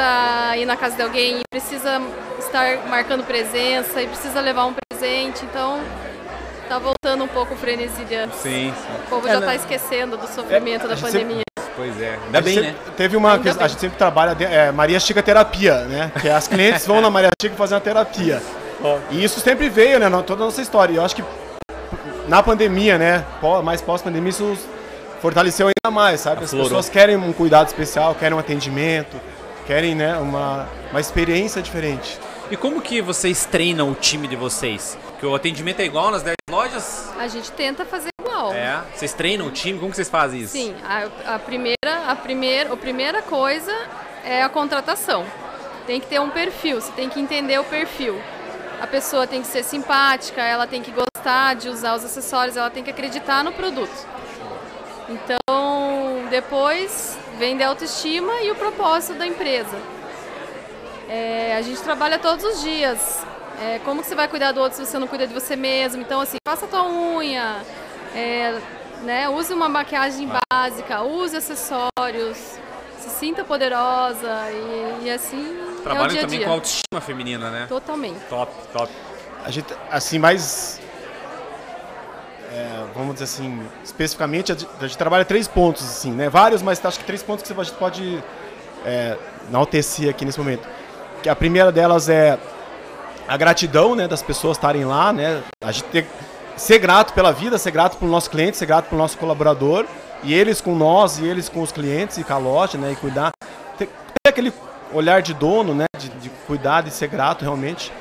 ir 0.56 0.64
na 0.66 0.76
casa 0.76 0.96
de 0.96 1.02
alguém, 1.02 1.38
e 1.38 1.42
precisa 1.50 2.00
estar 2.38 2.78
marcando 2.88 3.24
presença, 3.24 4.02
e 4.02 4.06
precisa 4.06 4.40
levar 4.40 4.66
um 4.66 4.74
presente. 4.88 5.44
Então, 5.44 5.80
tá 6.68 6.78
voltando 6.78 7.24
um 7.24 7.28
pouco 7.28 7.54
o 7.54 7.56
frenesi 7.56 8.04
de 8.04 8.14
antes. 8.16 8.38
Sim, 8.40 8.72
O 9.04 9.08
povo 9.08 9.28
É, 9.28 9.32
já 9.32 9.40
né? 9.40 9.46
está 9.46 9.54
esquecendo 9.54 10.16
do 10.16 10.26
sofrimento 10.26 10.84
É, 10.86 10.88
da 10.88 10.96
pandemia. 10.96 11.42
Pois 11.76 12.00
é. 12.00 12.18
Ainda 12.24 12.38
A 12.38 12.40
bem, 12.42 12.54
gente 12.54 12.64
né? 12.64 12.72
sempre- 12.72 12.92
Teve 12.96 13.16
uma. 13.16 13.34
Ainda 13.34 13.50
A 13.50 13.54
bem. 13.54 13.68
gente 13.68 13.80
sempre 13.80 13.98
trabalha. 13.98 14.36
é, 14.44 14.72
Maria 14.72 14.98
Chica 14.98 15.22
Terapia, 15.22 15.84
né? 15.84 16.10
Que 16.20 16.28
as 16.28 16.48
clientes 16.48 16.86
vão 16.86 17.00
na 17.00 17.10
Maria 17.10 17.30
Chica 17.40 17.54
fazer 17.54 17.74
uma 17.74 17.80
terapia. 17.80 18.42
E 19.10 19.22
isso 19.22 19.40
sempre 19.40 19.68
veio, 19.68 19.98
né? 19.98 20.08
na- 20.08 20.22
Toda 20.22 20.42
a 20.42 20.46
nossa 20.46 20.62
história. 20.62 20.92
E 20.92 20.96
eu 20.96 21.04
acho 21.04 21.14
que 21.16 21.24
na 22.28 22.42
pandemia, 22.42 22.98
né? 22.98 23.24
Mais 23.62 23.80
pós-pandemia, 23.82 24.30
isso 24.30 24.56
fortaleceu 25.20 25.66
ainda 25.66 25.94
mais, 25.94 26.20
sabe? 26.20 26.38
As 26.38 26.44
Aflorou. 26.50 26.66
pessoas 26.68 26.88
querem 26.88 27.16
um 27.16 27.32
cuidado 27.32 27.66
especial, 27.68 28.14
querem 28.14 28.36
um 28.36 28.40
atendimento, 28.40 29.16
querem, 29.66 29.94
né? 29.94 30.16
Uma, 30.16 30.66
uma 30.90 31.00
experiência 31.00 31.60
diferente. 31.62 32.18
E 32.50 32.56
como 32.56 32.80
que 32.80 33.00
vocês 33.02 33.44
treinam 33.44 33.90
o 33.90 33.94
time 33.94 34.28
de 34.28 34.36
vocês? 34.36 34.96
Que 35.18 35.26
o 35.26 35.34
atendimento 35.34 35.80
é 35.80 35.84
igual 35.84 36.10
nas 36.10 36.22
10 36.22 36.34
lojas? 36.50 37.10
A 37.18 37.26
gente 37.28 37.50
tenta 37.52 37.84
fazer 37.84 38.08
igual. 38.50 38.54
É. 38.54 38.82
Vocês 38.94 39.12
treinam 39.12 39.46
o 39.46 39.50
time? 39.50 39.78
Como 39.78 39.90
que 39.90 39.96
vocês 39.96 40.08
fazem 40.08 40.40
isso? 40.40 40.52
Sim, 40.52 40.74
a, 40.84 41.34
a 41.34 41.38
primeira, 41.38 41.76
a 42.08 42.16
primeira, 42.16 42.72
a 42.72 42.76
primeira 42.76 43.22
coisa 43.22 43.72
é 44.24 44.42
a 44.42 44.48
contratação. 44.48 45.24
Tem 45.86 46.00
que 46.00 46.06
ter 46.06 46.20
um 46.20 46.30
perfil, 46.30 46.80
você 46.80 46.92
tem 46.92 47.08
que 47.08 47.20
entender 47.20 47.58
o 47.58 47.64
perfil. 47.64 48.20
A 48.80 48.86
pessoa 48.86 49.26
tem 49.26 49.40
que 49.40 49.46
ser 49.46 49.62
simpática, 49.62 50.42
ela 50.42 50.66
tem 50.66 50.82
que 50.82 50.90
gostar 50.90 51.54
de 51.54 51.68
usar 51.68 51.94
os 51.94 52.04
acessórios, 52.04 52.56
ela 52.56 52.70
tem 52.70 52.82
que 52.82 52.90
acreditar 52.90 53.42
no 53.42 53.52
produto. 53.52 54.06
Então, 55.08 56.28
depois 56.28 57.16
vem 57.38 57.62
a 57.62 57.68
autoestima 57.68 58.32
e 58.42 58.50
o 58.50 58.54
propósito 58.56 59.14
da 59.18 59.26
empresa. 59.26 59.76
É, 61.08 61.54
a 61.56 61.62
gente 61.62 61.80
trabalha 61.82 62.18
todos 62.18 62.44
os 62.44 62.62
dias 62.62 63.24
É, 63.58 63.80
como 63.86 64.02
que 64.02 64.08
você 64.08 64.14
vai 64.14 64.28
cuidar 64.28 64.52
do 64.52 64.60
outro 64.60 64.76
se 64.76 64.84
você 64.84 64.98
não 64.98 65.06
cuida 65.06 65.26
de 65.26 65.32
você 65.32 65.56
mesmo? 65.56 66.02
Então, 66.02 66.20
assim, 66.20 66.36
faça 66.46 66.66
a 66.66 66.68
tua 66.68 66.86
unha, 66.90 67.64
é, 68.16 68.58
né, 69.02 69.28
use 69.28 69.52
uma 69.52 69.68
maquiagem 69.68 70.28
básica, 70.50 71.02
use 71.02 71.36
acessórios, 71.36 72.38
se 72.98 73.10
sinta 73.10 73.44
poderosa 73.44 74.50
e, 74.50 75.04
e 75.04 75.10
assim 75.10 75.58
é 75.84 76.02
o 76.02 76.06
dia 76.08 76.20
a 76.20 76.22
também 76.24 76.38
dia. 76.38 76.46
com 76.46 76.52
autoestima 76.54 77.00
feminina, 77.00 77.50
né? 77.50 77.66
Totalmente. 77.68 78.18
Top, 78.28 78.52
top. 78.72 78.92
A 79.44 79.50
gente, 79.50 79.72
assim, 79.90 80.18
mais. 80.18 80.80
é, 82.52 82.84
vamos 82.94 83.14
dizer 83.14 83.24
assim, 83.24 83.62
especificamente, 83.84 84.50
a 84.52 84.56
gente, 84.86 84.98
trabalha 84.98 85.24
três 85.24 85.46
pontos, 85.46 85.84
assim, 85.84 86.10
né? 86.10 86.28
Vários, 86.28 86.62
mas 86.62 86.84
acho 86.84 86.98
que 86.98 87.04
três 87.04 87.22
pontos 87.22 87.42
que 87.42 87.48
você- 87.48 87.60
a 87.60 87.64
gente 87.64 87.76
pode 87.76 88.24
é, 88.84 89.16
enaltecer 89.48 90.08
aqui 90.10 90.24
nesse 90.24 90.38
momento. 90.38 90.66
Que 91.22 91.28
a 91.28 91.36
primeira 91.36 91.70
delas 91.70 92.08
é 92.08 92.38
a 93.28 93.36
gratidão, 93.36 93.94
né, 93.96 94.06
das 94.06 94.22
pessoas 94.22 94.56
estarem 94.56 94.84
lá, 94.84 95.12
né? 95.12 95.42
A 95.60 95.72
gente 95.72 95.84
ter, 95.86 96.06
ser 96.56 96.78
grato 96.78 97.12
pela 97.12 97.32
vida, 97.32 97.58
ser 97.58 97.70
grato 97.70 97.96
pelo 97.96 98.10
nosso 98.10 98.30
cliente, 98.30 98.56
ser 98.56 98.66
grato 98.66 98.86
pelo 98.88 99.00
nosso 99.00 99.16
colaborador, 99.18 99.84
e 100.22 100.32
eles 100.34 100.60
com 100.60 100.74
nós, 100.74 101.18
e 101.18 101.24
eles 101.26 101.48
com 101.48 101.60
os 101.62 101.70
clientes 101.72 102.16
e 102.18 102.24
com 102.24 102.32
a 102.32 102.38
loja, 102.38 102.78
né? 102.78 102.92
E 102.92 102.96
cuidar. 102.96 103.30
Ter, 103.78 103.86
ter 103.86 104.28
aquele 104.30 104.52
olhar 104.92 105.20
de 105.22 105.34
dono, 105.34 105.74
né? 105.74 105.84
De, 105.98 106.08
de 106.08 106.30
cuidar, 106.46 106.82
de 106.82 106.90
ser 106.90 107.08
grato 107.08 107.42
realmente. 107.42 107.92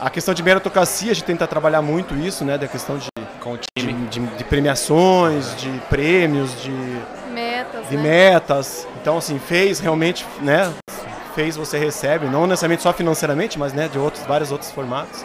A 0.00 0.10
questão 0.10 0.34
de 0.34 0.42
meritocracia, 0.42 1.12
a 1.12 1.14
gente 1.14 1.24
tenta 1.24 1.46
trabalhar 1.46 1.80
muito 1.82 2.14
isso, 2.14 2.44
né? 2.44 2.58
Da 2.58 2.66
questão 2.66 2.98
de, 2.98 3.06
Com 3.40 3.52
o 3.52 3.58
de, 3.78 3.92
de- 3.92 4.20
de 4.36 4.44
premiações, 4.44 5.54
de 5.56 5.68
prêmios, 5.88 6.60
de, 6.60 6.72
Metas, 7.32 7.88
de 7.88 7.96
né? 7.96 8.02
metas. 8.02 8.88
Então, 9.00 9.18
assim, 9.18 9.38
fez 9.38 9.78
realmente, 9.78 10.26
né? 10.40 10.72
Fez, 11.34 11.56
você 11.56 11.78
recebe, 11.78 12.26
não 12.26 12.46
necessariamente 12.46 12.82
só 12.82 12.92
financeiramente, 12.92 13.58
mas 13.58 13.72
né, 13.72 13.88
de 13.88 13.98
outros, 13.98 14.22
vários 14.26 14.50
outros 14.52 14.70
formatos. 14.70 15.24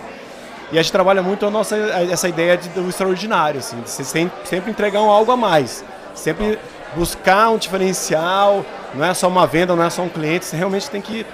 E 0.71 0.77
a 0.77 0.81
gente 0.81 0.91
trabalha 0.91 1.21
muito 1.23 1.45
a 1.45 1.49
nossa, 1.51 1.75
a- 1.75 2.03
essa 2.11 2.27
ideia 2.27 2.57
de, 2.57 2.69
do 2.69 2.89
extraordinário, 2.89 3.59
assim, 3.59 3.79
de 3.81 3.89
sempre 3.89 4.69
entregar 4.71 5.01
um 5.01 5.09
algo 5.09 5.31
a 5.31 5.37
mais. 5.37 5.83
Sempre 6.13 6.59
buscar 6.95 7.49
um 7.51 7.57
diferencial, 7.57 8.65
não 8.93 9.05
é 9.05 9.13
só 9.13 9.27
uma 9.27 9.45
venda, 9.47 9.75
não 9.75 9.83
é 9.83 9.89
só 9.89 10.01
um 10.01 10.09
cliente, 10.09 10.45
você 10.45 10.57
realmente 10.57 10.89
tem 10.89 11.01
que 11.01 11.25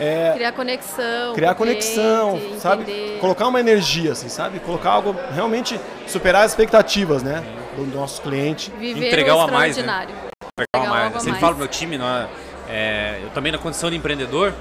é, 0.00 0.32
Criar 0.36 0.52
conexão. 0.52 1.34
criar 1.34 1.54
conexão, 1.56 2.36
cliente, 2.38 2.60
sabe? 2.60 2.82
entender. 2.82 3.18
Colocar 3.20 3.48
uma 3.48 3.58
energia, 3.58 4.12
assim, 4.12 4.28
sabe? 4.28 4.60
Colocar 4.60 4.90
algo 4.90 5.14
realmente 5.34 5.78
superar 6.06 6.44
as 6.44 6.52
expectativas, 6.52 7.20
né? 7.22 7.42
Do 7.76 7.84
nosso 7.86 8.22
cliente. 8.22 8.70
Viver 8.78 9.08
Entregar 9.08 9.34
o 9.34 9.38
o 9.38 9.40
a 9.42 9.46
mais, 9.48 9.76
né? 9.76 9.82
extraordinário. 9.82 10.14
Legal, 10.56 10.82
Legal, 10.82 10.88
mas 10.94 11.04
algo 11.04 11.16
a 11.16 11.20
sempre 11.20 11.30
mais. 11.32 11.40
falo 11.40 11.54
pro 11.54 11.58
meu 11.64 11.68
time, 11.68 11.98
não 11.98 12.06
é, 12.06 12.28
é, 12.70 13.20
eu 13.24 13.30
também 13.30 13.50
na 13.50 13.58
condição 13.58 13.90
de 13.90 13.96
empreendedor, 13.96 14.54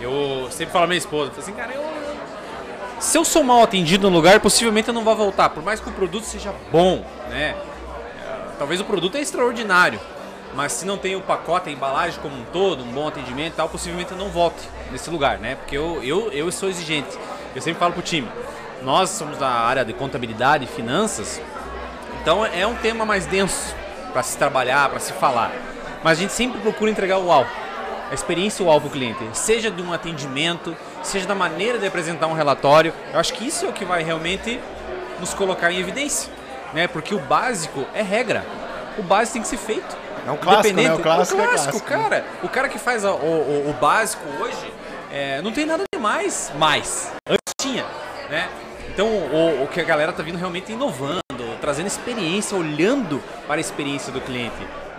eu 0.00 0.48
sempre 0.50 0.72
falo 0.72 0.84
pra 0.84 0.86
minha 0.88 0.98
esposa, 0.98 1.32
assim, 1.38 1.52
cara, 1.52 1.72
eu, 1.74 1.82
se 2.98 3.16
eu 3.16 3.24
sou 3.24 3.44
mal 3.44 3.62
atendido 3.62 4.10
no 4.10 4.16
lugar, 4.16 4.40
possivelmente 4.40 4.88
eu 4.88 4.94
não 4.94 5.04
vou 5.04 5.14
voltar, 5.16 5.50
por 5.50 5.62
mais 5.62 5.80
que 5.80 5.88
o 5.88 5.92
produto 5.92 6.24
seja 6.24 6.52
bom, 6.70 7.04
né? 7.28 7.54
É, 7.54 8.58
Talvez 8.58 8.80
o 8.80 8.84
produto 8.84 9.16
é 9.16 9.20
extraordinário, 9.20 10.00
mas 10.54 10.72
se 10.72 10.84
não 10.84 10.98
tem 10.98 11.14
o 11.14 11.20
pacote, 11.20 11.68
a 11.68 11.72
embalagem 11.72 12.18
como 12.20 12.34
um 12.34 12.44
todo, 12.52 12.82
um 12.82 12.92
bom 12.92 13.06
atendimento 13.06 13.52
e 13.52 13.56
tal, 13.56 13.68
possivelmente 13.68 14.10
eu 14.10 14.18
não 14.18 14.28
volte 14.28 14.68
nesse 14.90 15.08
lugar, 15.10 15.38
né? 15.38 15.54
Porque 15.54 15.76
eu, 15.76 16.02
eu, 16.02 16.32
eu 16.32 16.50
sou 16.50 16.68
exigente. 16.68 17.16
Eu 17.54 17.62
sempre 17.62 17.78
falo 17.78 17.92
pro 17.92 18.02
time, 18.02 18.28
nós 18.82 19.10
somos 19.10 19.38
da 19.38 19.48
área 19.48 19.84
de 19.84 19.92
contabilidade 19.92 20.64
e 20.64 20.66
finanças, 20.66 21.40
então 22.20 22.44
é 22.44 22.66
um 22.66 22.74
tema 22.74 23.04
mais 23.04 23.26
denso 23.26 23.74
para 24.12 24.22
se 24.22 24.36
trabalhar, 24.36 24.88
para 24.88 24.98
se 24.98 25.12
falar. 25.12 25.52
Mas 26.02 26.18
a 26.18 26.20
gente 26.20 26.32
sempre 26.32 26.60
procura 26.60 26.90
entregar 26.90 27.18
o 27.18 27.26
uau. 27.26 27.46
A 28.10 28.14
experiência 28.14 28.64
o 28.64 28.90
cliente. 28.90 29.22
Seja 29.34 29.70
de 29.70 29.82
um 29.82 29.92
atendimento, 29.92 30.74
seja 31.02 31.26
da 31.26 31.34
maneira 31.34 31.78
de 31.78 31.86
apresentar 31.86 32.26
um 32.26 32.32
relatório. 32.34 32.92
Eu 33.12 33.18
acho 33.20 33.32
que 33.34 33.46
isso 33.46 33.66
é 33.66 33.68
o 33.68 33.72
que 33.72 33.84
vai 33.84 34.02
realmente 34.02 34.60
nos 35.20 35.32
colocar 35.34 35.70
em 35.72 35.78
evidência. 35.78 36.30
Né? 36.72 36.86
Porque 36.86 37.14
o 37.14 37.18
básico 37.18 37.86
é 37.94 38.02
regra. 38.02 38.44
O 38.98 39.02
básico 39.02 39.34
tem 39.34 39.42
que 39.42 39.48
ser 39.48 39.56
feito. 39.56 39.96
É 40.26 40.30
um 40.30 40.36
clássico, 40.36 40.76
né? 40.76 40.92
O 40.94 40.98
clássico 40.98 41.40
é 41.40 41.44
é 41.44 41.46
um 41.46 41.50
clássico, 41.50 41.80
clássico, 41.82 41.88
cara. 41.88 42.24
O 42.42 42.48
cara 42.48 42.68
que 42.68 42.78
faz 42.78 43.04
o, 43.04 43.08
o- 43.10 43.70
o 43.70 43.72
básico 43.80 44.22
hoje 44.42 44.72
é, 45.10 45.40
não 45.40 45.52
tem 45.52 45.64
nada 45.64 45.84
demais 45.94 46.52
mais. 46.58 47.10
Antes 47.26 47.54
tinha, 47.58 47.86
né? 48.28 48.48
Então 48.92 49.06
o, 49.06 49.62
o 49.64 49.68
que 49.68 49.80
a 49.80 49.84
galera 49.84 50.12
tá 50.12 50.22
vindo 50.22 50.36
realmente 50.36 50.72
inovando, 50.72 51.22
trazendo 51.60 51.86
experiência, 51.86 52.56
olhando 52.58 53.22
para 53.46 53.56
a 53.56 53.60
experiência 53.60 54.12
do 54.12 54.20
cliente. 54.20 54.56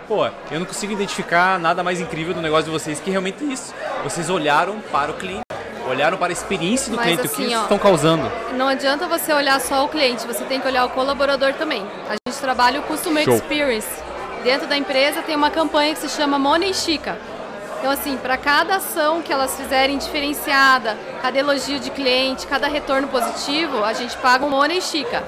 Pô, 0.08 0.26
eu 0.50 0.58
não 0.58 0.66
consigo 0.66 0.92
identificar 0.92 1.56
nada 1.60 1.84
mais 1.84 2.00
incrível 2.00 2.34
do 2.34 2.40
negócio 2.42 2.64
de 2.64 2.70
vocês 2.70 2.98
que 2.98 3.10
realmente 3.10 3.44
isso. 3.44 3.72
Vocês 4.02 4.28
olharam 4.28 4.80
para 4.90 5.12
o 5.12 5.14
cliente, 5.14 5.42
olharam 5.90 6.16
para 6.16 6.28
a 6.28 6.32
experiência 6.32 6.90
do 6.90 6.96
Mas 6.96 7.06
cliente, 7.06 7.26
o 7.26 7.28
que 7.28 7.34
assim, 7.34 7.44
eles 7.44 7.58
ó, 7.58 7.62
estão 7.62 7.78
causando. 7.78 8.30
Não 8.54 8.68
adianta 8.68 9.06
você 9.06 9.32
olhar 9.32 9.60
só 9.60 9.84
o 9.84 9.88
cliente, 9.88 10.26
você 10.26 10.44
tem 10.44 10.60
que 10.60 10.66
olhar 10.66 10.84
o 10.84 10.90
colaborador 10.90 11.54
também. 11.54 11.86
A 12.08 12.14
gente 12.28 12.40
trabalha 12.40 12.80
o 12.80 12.82
Customer 12.84 13.24
Show. 13.24 13.34
Experience. 13.34 13.88
Dentro 14.42 14.66
da 14.66 14.76
empresa 14.76 15.20
tem 15.22 15.36
uma 15.36 15.50
campanha 15.50 15.94
que 15.94 16.00
se 16.00 16.08
chama 16.08 16.38
Money 16.38 16.72
Chica. 16.72 17.18
Então, 17.78 17.90
assim, 17.90 18.16
para 18.16 18.36
cada 18.36 18.76
ação 18.76 19.22
que 19.22 19.32
elas 19.32 19.56
fizerem 19.56 19.96
diferenciada, 19.98 20.96
cada 21.22 21.38
elogio 21.38 21.80
de 21.80 21.90
cliente, 21.90 22.46
cada 22.46 22.68
retorno 22.68 23.08
positivo, 23.08 23.82
a 23.84 23.92
gente 23.92 24.16
paga 24.18 24.44
um 24.44 24.50
Money 24.50 24.80
Chica. 24.80 25.22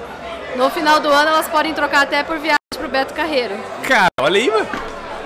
No 0.55 0.69
final 0.69 0.99
do 0.99 1.09
ano, 1.09 1.29
elas 1.29 1.47
podem 1.47 1.73
trocar 1.73 2.03
até 2.03 2.23
por 2.23 2.37
viagem 2.37 2.57
para 2.75 2.85
o 2.85 2.89
Beto 2.89 3.13
Carreiro. 3.13 3.55
Cara, 3.87 4.09
olha 4.21 4.37
aí, 4.39 4.51
mano. 4.51 4.67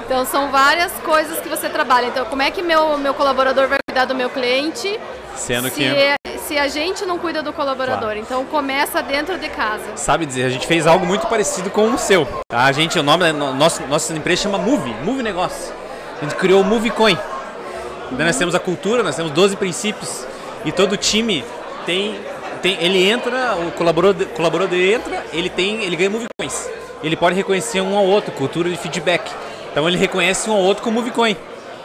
Então, 0.05 0.25
são 0.25 0.49
várias 0.51 0.91
coisas 1.03 1.37
que 1.39 1.49
você 1.49 1.67
trabalha. 1.67 2.05
Então, 2.05 2.25
como 2.25 2.41
é 2.41 2.49
que 2.49 2.61
meu, 2.61 2.97
meu 2.97 3.13
colaborador 3.13 3.67
vai 3.67 3.79
cuidar 3.85 4.05
do 4.05 4.15
meu 4.15 4.29
cliente 4.29 4.97
Sendo 5.37 5.69
se, 5.69 5.75
que. 5.75 5.85
é- 5.85 6.15
se 6.37 6.57
a 6.57 6.67
gente 6.67 7.05
não 7.05 7.19
cuida 7.19 7.43
do 7.43 7.51
colaborador? 7.51 7.99
Claro. 8.01 8.19
Então, 8.19 8.45
começa 8.45 9.01
dentro 9.01 9.37
de 9.37 9.49
casa. 9.49 9.83
sabe 9.95 10.25
dizer, 10.25 10.45
a 10.45 10.49
gente 10.49 10.65
fez 10.65 10.87
algo 10.87 11.05
muito 11.05 11.27
parecido 11.27 11.69
com 11.69 11.93
o 11.93 11.97
seu. 11.97 12.27
A 12.49 12.71
gente, 12.71 12.97
o 12.97 13.03
nome 13.03 13.23
da 13.23 13.33
nosso, 13.33 13.85
nossa 13.87 14.13
empresa 14.13 14.43
chama 14.43 14.57
Move, 14.57 14.93
Move 15.03 15.21
Negócio. 15.21 15.73
A 16.21 16.23
gente 16.23 16.35
criou 16.35 16.61
o 16.61 16.63
Move 16.63 16.89
Coin. 16.89 17.17
Daí 18.11 18.25
nós 18.25 18.37
temos 18.37 18.55
a 18.55 18.59
cultura, 18.59 19.03
nós 19.03 19.15
temos 19.15 19.31
12 19.31 19.57
princípios 19.57 20.25
e 20.63 20.71
todo 20.71 20.95
time 20.95 21.43
tem, 21.85 22.19
tem 22.61 22.77
ele 22.79 23.09
entra, 23.09 23.55
o 23.55 23.71
colaborador, 23.71 24.25
colaborador 24.27 24.77
entra, 24.79 25.25
ele 25.33 25.49
tem, 25.49 25.83
ele 25.83 25.95
ganha 25.95 26.09
Move 26.09 26.25
Coins. 26.39 26.69
Ele 27.03 27.15
pode 27.15 27.35
reconhecer 27.35 27.81
um 27.81 27.97
ao 27.97 28.05
outro, 28.05 28.31
cultura 28.31 28.69
de 28.69 28.77
feedback. 28.77 29.29
Então 29.71 29.87
ele 29.87 29.97
reconhece 29.97 30.49
um 30.49 30.53
ao 30.53 30.59
outro 30.59 30.83
com 30.83 30.89
o 30.89 30.93
Move 30.93 31.11
Coin. 31.11 31.35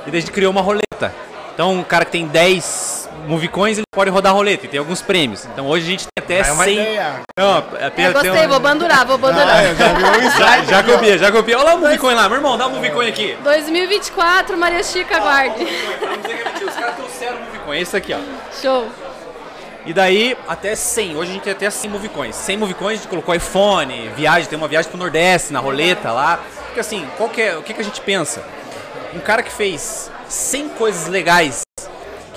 E 0.06 0.10
daí 0.10 0.18
a 0.18 0.20
gente 0.20 0.32
criou 0.32 0.50
uma 0.52 0.62
roleta. 0.62 1.12
Então 1.52 1.72
um 1.72 1.82
cara 1.82 2.04
que 2.04 2.12
tem 2.12 2.26
10 2.26 2.91
Move 3.26 3.48
Coins, 3.48 3.78
ele 3.78 3.86
pode 3.90 4.10
rodar 4.10 4.34
roleta 4.34 4.66
e 4.66 4.68
tem 4.68 4.78
alguns 4.80 5.00
prêmios. 5.00 5.44
Então 5.46 5.66
hoje 5.68 5.86
a 5.86 5.90
gente 5.90 6.06
tem 6.06 6.24
até 6.24 6.48
É 6.48 6.52
uma 6.52 6.64
100 6.64 6.72
ideia. 6.74 7.20
não, 7.38 7.58
até, 7.58 7.76
Eu 7.82 7.86
até 7.86 8.12
gostei, 8.12 8.46
um- 8.46 8.48
vou 8.48 8.60
bandurar, 8.60 9.06
vou 9.06 9.18
bandurar. 9.18 9.56
Ah, 9.56 9.64
eu 9.64 10.64
já 10.66 10.82
copia, 10.82 11.18
já 11.18 11.30
copia. 11.32 11.56
Olha 11.58 11.64
lá 11.70 11.74
o 11.74 11.78
Movicoin 11.78 12.14
lá, 12.14 12.28
meu 12.28 12.38
irmão, 12.38 12.58
dá 12.58 12.66
o 12.66 12.70
Movicoin 12.70 13.08
aqui. 13.08 13.36
2024, 13.44 14.56
Maria 14.56 14.82
Chica, 14.82 15.16
aguarde. 15.16 15.64
Pra 15.98 16.08
não 16.10 16.16
dizer 16.18 16.34
que 16.36 16.42
é 16.42 16.44
mentira, 16.52 16.70
os 16.70 16.76
caras 16.76 16.96
trouxeram 16.96 17.36
o 17.36 17.40
Movicoin, 17.44 17.78
esse 17.80 17.96
aqui, 17.96 18.12
ó. 18.14 18.18
Show. 18.60 18.86
E 19.84 19.92
daí, 19.92 20.36
até 20.46 20.74
100, 20.76 21.16
hoje 21.16 21.30
a 21.30 21.34
gente 21.34 21.42
tem 21.42 21.52
até 21.52 21.68
100 21.68 21.90
Movicoins. 21.90 22.36
100 22.36 22.56
Movicoins, 22.56 22.92
a 23.00 23.02
gente 23.02 23.08
colocou 23.08 23.34
iPhone, 23.34 24.10
viagem, 24.16 24.48
tem 24.48 24.56
uma 24.56 24.68
viagem 24.68 24.88
pro 24.90 24.98
Nordeste, 24.98 25.52
na 25.52 25.58
roleta 25.60 26.12
lá. 26.12 26.40
Porque 26.66 26.80
assim, 26.80 27.06
qual 27.16 27.28
que 27.28 27.40
é, 27.42 27.56
o 27.56 27.62
que, 27.62 27.74
que 27.74 27.80
a 27.80 27.84
gente 27.84 28.00
pensa? 28.00 28.42
Um 29.14 29.18
cara 29.20 29.42
que 29.42 29.50
fez 29.50 30.10
100 30.28 30.68
coisas 30.70 31.06
legais 31.08 31.62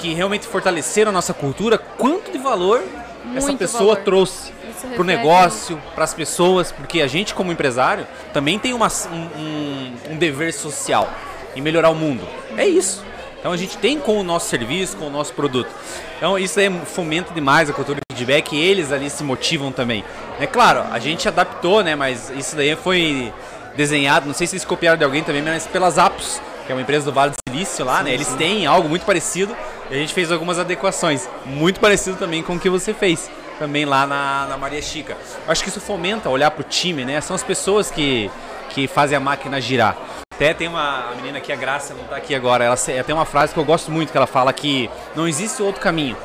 que 0.05 0.13
realmente 0.13 0.45
fortaleceram 0.45 1.09
a 1.09 1.12
nossa 1.12 1.33
cultura, 1.33 1.77
quanto 1.77 2.31
de 2.31 2.38
valor 2.38 2.83
essa 3.35 3.47
Muito 3.47 3.57
pessoa 3.57 3.95
valor. 3.95 4.03
trouxe 4.03 4.51
pro 4.51 5.03
reflete 5.03 5.03
negócio, 5.17 5.81
para 5.95 6.03
as 6.03 6.13
pessoas, 6.13 6.71
porque 6.71 7.01
a 7.01 7.07
gente 7.07 7.33
como 7.33 7.51
empresário 7.51 8.05
também 8.31 8.59
tem 8.59 8.71
uma, 8.74 8.88
um, 9.12 9.15
um- 9.41 9.93
um 10.12 10.17
dever 10.17 10.53
social 10.53 11.09
em 11.55 11.62
melhorar 11.62 11.89
o 11.89 11.95
mundo. 11.95 12.21
É 12.55 12.67
isso. 12.67 13.03
Então 13.39 13.51
a 13.51 13.57
gente 13.57 13.77
tem 13.79 14.00
com 14.00 14.19
o 14.19 14.24
nosso 14.24 14.47
serviço, 14.47 14.95
com 14.97 15.07
o 15.07 15.09
nosso 15.09 15.33
produto. 15.33 15.69
Então 16.17 16.38
isso 16.38 16.59
aí 16.59 16.69
fomenta 16.85 17.33
demais 17.33 17.67
a 17.69 17.74
cultura 17.74 18.00
de 18.12 18.15
feedback 18.15 18.55
e 18.55 18.59
eles 18.59 18.91
ali 18.91 19.09
se 19.09 19.24
motivam 19.24 19.71
também. 19.71 20.03
É 20.39 20.45
claro, 20.45 20.83
a 20.91 21.00
gente 21.00 21.27
adaptou, 21.27 21.83
né? 21.83 21.95
Mas 21.95 22.29
isso 22.29 22.55
daí 22.55 22.75
foi 22.75 23.33
desenhado, 23.75 24.27
não 24.27 24.33
sei 24.35 24.45
se 24.45 24.53
eles 24.55 24.65
copiaram 24.65 24.97
de 25.00 25.03
alguém 25.03 25.24
também, 25.24 25.41
mas 25.41 25.65
pelas 25.67 25.97
Apos, 25.97 26.39
que 26.65 26.71
é 26.71 26.75
uma 26.75 26.81
empresa 26.81 27.05
do 27.05 27.12
Vale 27.12 27.31
do 27.31 27.35
Silício 27.51 27.83
lá, 27.85 28.01
né? 28.03 28.12
Eles 28.13 28.27
têm 28.35 28.65
algo 28.65 28.88
muito 28.89 29.05
parecido 29.05 29.55
e 29.89 29.95
a 29.95 29.97
gente 29.97 30.13
fez 30.13 30.31
algumas 30.31 30.59
adequações. 30.59 31.27
Muito 31.45 31.79
parecido 31.79 32.17
também 32.17 32.41
com 32.41 32.55
o 32.55 32.59
que 32.59 32.69
você 32.69 32.93
fez 32.93 33.29
também 33.57 33.85
lá 33.85 34.05
na, 34.05 34.47
na 34.49 34.57
Maria 34.57 34.81
Chica. 34.81 35.17
Acho 35.47 35.63
que 35.63 35.69
isso 35.69 35.81
fomenta 35.81 36.29
olhar 36.29 36.51
pro 36.51 36.63
time, 36.63 37.05
né? 37.05 37.21
São 37.21 37.35
as 37.35 37.43
pessoas 37.43 37.89
que, 37.89 38.29
que 38.69 38.87
fazem 38.87 39.17
a 39.17 39.19
máquina 39.19 39.59
girar. 39.59 39.95
Até 40.33 40.53
tem 40.53 40.67
uma 40.67 41.13
menina 41.15 41.37
aqui, 41.37 41.51
a 41.51 41.55
Graça, 41.55 41.93
não 41.93 42.03
tá 42.03 42.17
aqui 42.17 42.35
agora. 42.35 42.63
Ela 42.63 42.75
tem 42.75 43.15
uma 43.15 43.25
frase 43.25 43.53
que 43.53 43.59
eu 43.59 43.63
gosto 43.63 43.91
muito, 43.91 44.11
que 44.11 44.17
ela 44.17 44.27
fala 44.27 44.51
que 44.51 44.89
não 45.15 45.27
existe 45.27 45.61
outro 45.61 45.81
caminho. 45.81 46.17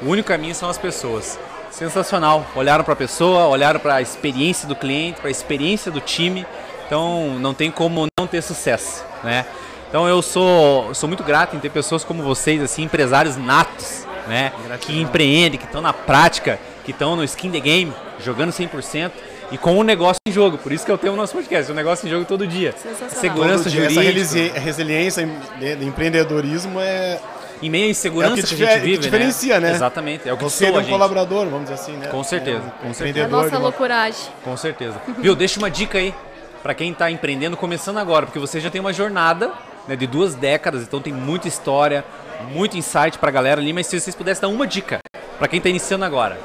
O 0.00 0.06
único 0.06 0.28
caminho 0.28 0.54
são 0.54 0.68
as 0.68 0.78
pessoas. 0.78 1.38
Sensacional. 1.70 2.46
Olharam 2.56 2.82
para 2.82 2.94
a 2.94 2.96
pessoa, 2.96 3.46
olharam 3.46 3.78
para 3.78 3.96
a 3.96 4.02
experiência 4.02 4.66
do 4.66 4.74
cliente, 4.74 5.20
para 5.20 5.28
a 5.28 5.30
experiência 5.30 5.92
do 5.92 6.00
time. 6.00 6.46
Então 6.86 7.38
não 7.38 7.52
tem 7.52 7.70
como 7.70 8.06
não 8.18 8.26
ter 8.26 8.40
sucesso, 8.40 9.04
né? 9.22 9.44
Então 9.88 10.06
eu 10.06 10.20
sou, 10.20 10.94
sou 10.94 11.08
muito 11.08 11.24
grato 11.24 11.56
em 11.56 11.58
ter 11.58 11.70
pessoas 11.70 12.04
como 12.04 12.22
vocês, 12.22 12.62
assim, 12.62 12.82
empresários 12.82 13.36
natos, 13.36 14.06
né? 14.26 14.52
Que 14.80 15.00
empreende, 15.00 15.56
que 15.56 15.64
estão 15.64 15.80
na 15.80 15.92
prática, 15.92 16.58
que 16.84 16.90
estão 16.90 17.16
no 17.16 17.24
skin 17.24 17.50
the 17.50 17.60
game, 17.60 17.92
jogando 18.22 18.52
100% 18.52 19.10
e 19.50 19.56
com 19.56 19.76
o 19.76 19.80
um 19.80 19.82
negócio 19.82 20.20
em 20.26 20.32
jogo. 20.32 20.58
Por 20.58 20.72
isso 20.72 20.84
que 20.84 20.92
eu 20.92 20.98
tenho 20.98 21.14
o 21.14 21.16
nosso 21.16 21.32
podcast, 21.32 21.70
o 21.70 21.72
um 21.72 21.76
negócio 21.76 22.06
em 22.06 22.10
jogo 22.10 22.26
todo 22.26 22.46
dia. 22.46 22.74
Segurança 23.08 23.64
todo 23.64 23.72
dia, 23.72 23.88
jurídica. 23.88 24.38
Essa 24.38 24.58
resiliência 24.58 25.26
de 25.58 25.84
empreendedorismo 25.86 26.78
é 26.80 27.18
em 27.62 27.70
meio 27.70 27.86
à 27.86 27.88
insegurança 27.88 28.34
é 28.34 28.42
que, 28.42 28.54
que, 28.54 28.64
a 28.64 28.66
gente 28.66 28.80
vive, 28.80 28.98
que 28.98 28.98
né? 28.98 29.02
diferencia, 29.02 29.58
né? 29.58 29.70
né? 29.70 29.74
Exatamente, 29.74 30.28
é 30.28 30.32
o 30.32 30.36
que 30.36 30.44
Você 30.44 30.66
é 30.66 30.70
um 30.70 30.84
colaborador, 30.84 31.46
vamos 31.46 31.62
dizer 31.62 31.74
assim, 31.74 31.92
né? 31.96 32.06
Com 32.06 32.22
certeza, 32.22 32.58
é 32.58 32.84
um 32.84 32.88
com 32.88 32.94
certeza. 32.94 33.26
A 33.26 33.28
nossa 33.28 33.58
loucuragem. 33.58 34.20
Com 34.44 34.56
certeza. 34.56 35.00
Viu, 35.18 35.34
deixa 35.34 35.58
uma 35.58 35.70
dica 35.70 35.98
aí 35.98 36.14
para 36.62 36.72
quem 36.72 36.92
está 36.92 37.10
empreendendo 37.10 37.56
começando 37.56 37.98
agora, 37.98 38.26
porque 38.26 38.38
você 38.38 38.60
já 38.60 38.70
tem 38.70 38.80
uma 38.80 38.92
jornada 38.92 39.50
né, 39.88 39.96
de 39.96 40.06
duas 40.06 40.34
décadas, 40.34 40.82
então 40.82 41.00
tem 41.00 41.12
muita 41.12 41.48
história, 41.48 42.04
muito 42.52 42.76
insight 42.76 43.18
para 43.18 43.30
a 43.30 43.32
galera 43.32 43.60
ali, 43.60 43.72
mas 43.72 43.86
se 43.86 43.98
vocês 43.98 44.14
pudessem 44.14 44.42
dar 44.42 44.48
uma 44.48 44.66
dica 44.66 44.98
para 45.38 45.48
quem 45.48 45.56
está 45.56 45.68
iniciando 45.68 46.04
agora, 46.04 46.38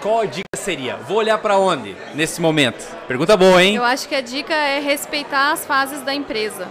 qual 0.00 0.20
a 0.20 0.26
dica 0.26 0.48
seria? 0.56 0.96
Vou 0.96 1.16
olhar 1.16 1.38
para 1.38 1.56
onde 1.56 1.96
nesse 2.14 2.40
momento? 2.40 2.84
Pergunta 3.08 3.36
boa, 3.36 3.62
hein? 3.62 3.76
Eu 3.76 3.84
acho 3.84 4.08
que 4.08 4.14
a 4.14 4.20
dica 4.20 4.52
é 4.52 4.78
respeitar 4.80 5.52
as 5.52 5.64
fases 5.64 6.02
da 6.02 6.14
empresa. 6.14 6.68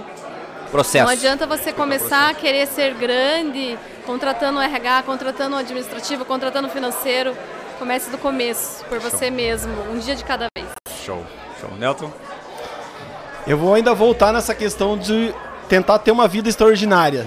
Processo. 0.70 1.06
Não 1.06 1.12
adianta 1.12 1.46
você 1.46 1.74
começar 1.74 2.30
a 2.30 2.34
querer 2.34 2.66
ser 2.68 2.94
grande, 2.94 3.78
contratando 4.06 4.60
o 4.60 4.62
RH, 4.62 5.04
contratando 5.04 5.56
o 5.56 5.60
administrativo, 5.60 6.24
contratando 6.24 6.68
o 6.68 6.72
financeiro. 6.72 7.36
Comece 7.78 8.10
do 8.10 8.18
começo, 8.18 8.86
por 8.86 9.00
você 9.00 9.28
Show. 9.28 9.36
mesmo, 9.36 9.92
um 9.92 9.98
dia 9.98 10.16
de 10.16 10.24
cada 10.24 10.46
vez. 10.56 10.70
Show. 11.04 11.26
Show. 11.60 11.72
Nelton? 11.78 12.12
Eu 13.48 13.58
vou 13.58 13.74
ainda 13.74 13.94
voltar 13.94 14.32
nessa 14.32 14.54
questão 14.54 14.98
de 14.98 15.34
tentar 15.68 16.00
ter 16.00 16.12
uma 16.12 16.28
vida 16.28 16.48
extraordinária. 16.48 17.26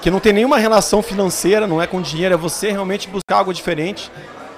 Que 0.00 0.10
não 0.10 0.20
tem 0.20 0.32
nenhuma 0.32 0.58
relação 0.58 1.02
financeira, 1.02 1.66
não 1.66 1.82
é 1.82 1.86
com 1.86 2.00
dinheiro, 2.00 2.34
é 2.34 2.36
você 2.36 2.70
realmente 2.70 3.08
buscar 3.08 3.38
algo 3.38 3.52
diferente. 3.52 4.10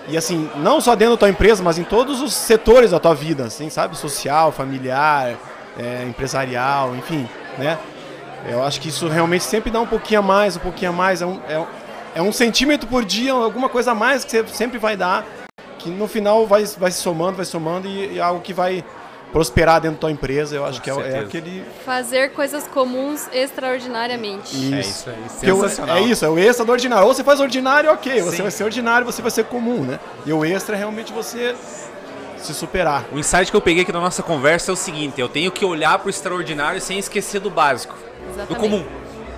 E 0.08 0.16
assim, 0.16 0.50
não 0.56 0.80
só 0.80 0.94
dentro 0.94 1.14
da 1.14 1.20
tua 1.20 1.30
empresa, 1.30 1.62
mas 1.62 1.78
em 1.78 1.84
todos 1.84 2.20
os 2.20 2.34
setores 2.34 2.90
da 2.90 3.00
tua 3.00 3.14
vida, 3.14 3.44
assim, 3.44 3.70
sabe? 3.70 3.96
Social, 3.96 4.52
familiar, 4.52 5.36
é, 5.78 6.04
empresarial, 6.06 6.94
enfim, 6.94 7.26
né? 7.56 7.78
Eu 8.48 8.62
acho 8.62 8.80
que 8.80 8.88
isso 8.88 9.08
realmente 9.08 9.44
sempre 9.44 9.70
dá 9.70 9.80
um 9.80 9.86
pouquinho 9.86 10.20
a 10.20 10.22
mais, 10.22 10.56
um 10.56 10.60
pouquinho 10.60 10.90
a 10.90 10.94
mais. 10.94 11.22
É 11.22 11.26
um, 11.26 11.40
é, 11.48 11.66
é 12.16 12.22
um 12.22 12.32
centímetro 12.32 12.88
por 12.88 13.04
dia, 13.04 13.32
alguma 13.32 13.68
coisa 13.68 13.92
a 13.92 13.94
mais 13.94 14.24
que 14.24 14.30
você 14.30 14.46
sempre 14.48 14.78
vai 14.78 14.96
dar, 14.96 15.24
que 15.78 15.88
no 15.88 16.06
final 16.06 16.46
vai, 16.46 16.64
vai 16.64 16.90
se 16.90 17.00
somando, 17.00 17.36
vai 17.36 17.44
somando 17.46 17.88
e, 17.88 18.14
e 18.14 18.18
é 18.18 18.22
algo 18.22 18.40
que 18.40 18.52
vai 18.52 18.84
prosperar 19.32 19.80
dentro 19.80 19.96
da 19.96 20.00
tua 20.00 20.10
empresa, 20.10 20.56
eu 20.56 20.64
acho 20.64 20.78
Com 20.78 20.84
que 20.84 20.90
é, 20.90 21.12
é, 21.12 21.18
aquele. 21.20 21.64
Fazer 21.84 22.32
coisas 22.32 22.66
comuns 22.66 23.28
extraordinariamente. 23.32 24.54
Isso. 24.54 24.74
É 24.74 24.80
isso 24.80 25.10
aí. 25.10 25.28
Sensacional. 25.28 25.96
é 25.96 26.00
isso, 26.02 26.24
é 26.24 26.28
o 26.28 26.38
extra 26.38 26.64
do 26.64 26.72
ordinário. 26.72 27.06
Ou 27.06 27.14
você 27.14 27.24
faz 27.24 27.40
ordinário, 27.40 27.90
ok. 27.90 28.22
Você 28.22 28.36
Sim. 28.36 28.42
vai 28.42 28.50
ser 28.50 28.64
ordinário, 28.64 29.06
você 29.06 29.22
vai 29.22 29.30
ser 29.30 29.44
comum, 29.44 29.82
né? 29.82 29.98
E 30.26 30.32
o 30.32 30.44
extra 30.44 30.74
é 30.76 30.78
realmente 30.78 31.12
você 31.12 31.54
se 32.36 32.54
superar. 32.54 33.04
O 33.12 33.18
insight 33.18 33.50
que 33.50 33.56
eu 33.56 33.60
peguei 33.60 33.82
aqui 33.82 33.92
na 33.92 34.00
nossa 34.00 34.22
conversa 34.22 34.70
é 34.70 34.74
o 34.74 34.76
seguinte: 34.76 35.20
eu 35.20 35.28
tenho 35.28 35.50
que 35.50 35.64
olhar 35.64 35.98
para 35.98 36.06
o 36.06 36.10
extraordinário 36.10 36.80
sem 36.80 36.98
esquecer 36.98 37.40
do 37.40 37.50
básico, 37.50 37.96
Exatamente. 38.28 38.48
do 38.48 38.56
comum. 38.56 38.84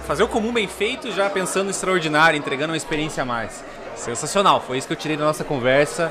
Fazer 0.06 0.22
o 0.22 0.28
comum 0.28 0.52
bem 0.52 0.66
feito, 0.66 1.12
já 1.12 1.30
pensando 1.30 1.64
no 1.64 1.70
extraordinário, 1.70 2.37
entregando 2.37 2.72
uma 2.72 2.76
experiência 2.76 3.22
a 3.22 3.26
mais. 3.26 3.62
Sensacional, 3.94 4.61
foi 4.61 4.78
isso 4.78 4.87
que 4.87 4.92
eu 4.92 4.96
tirei 4.96 5.16
da 5.16 5.25
nossa 5.25 5.44
conversa. 5.44 6.11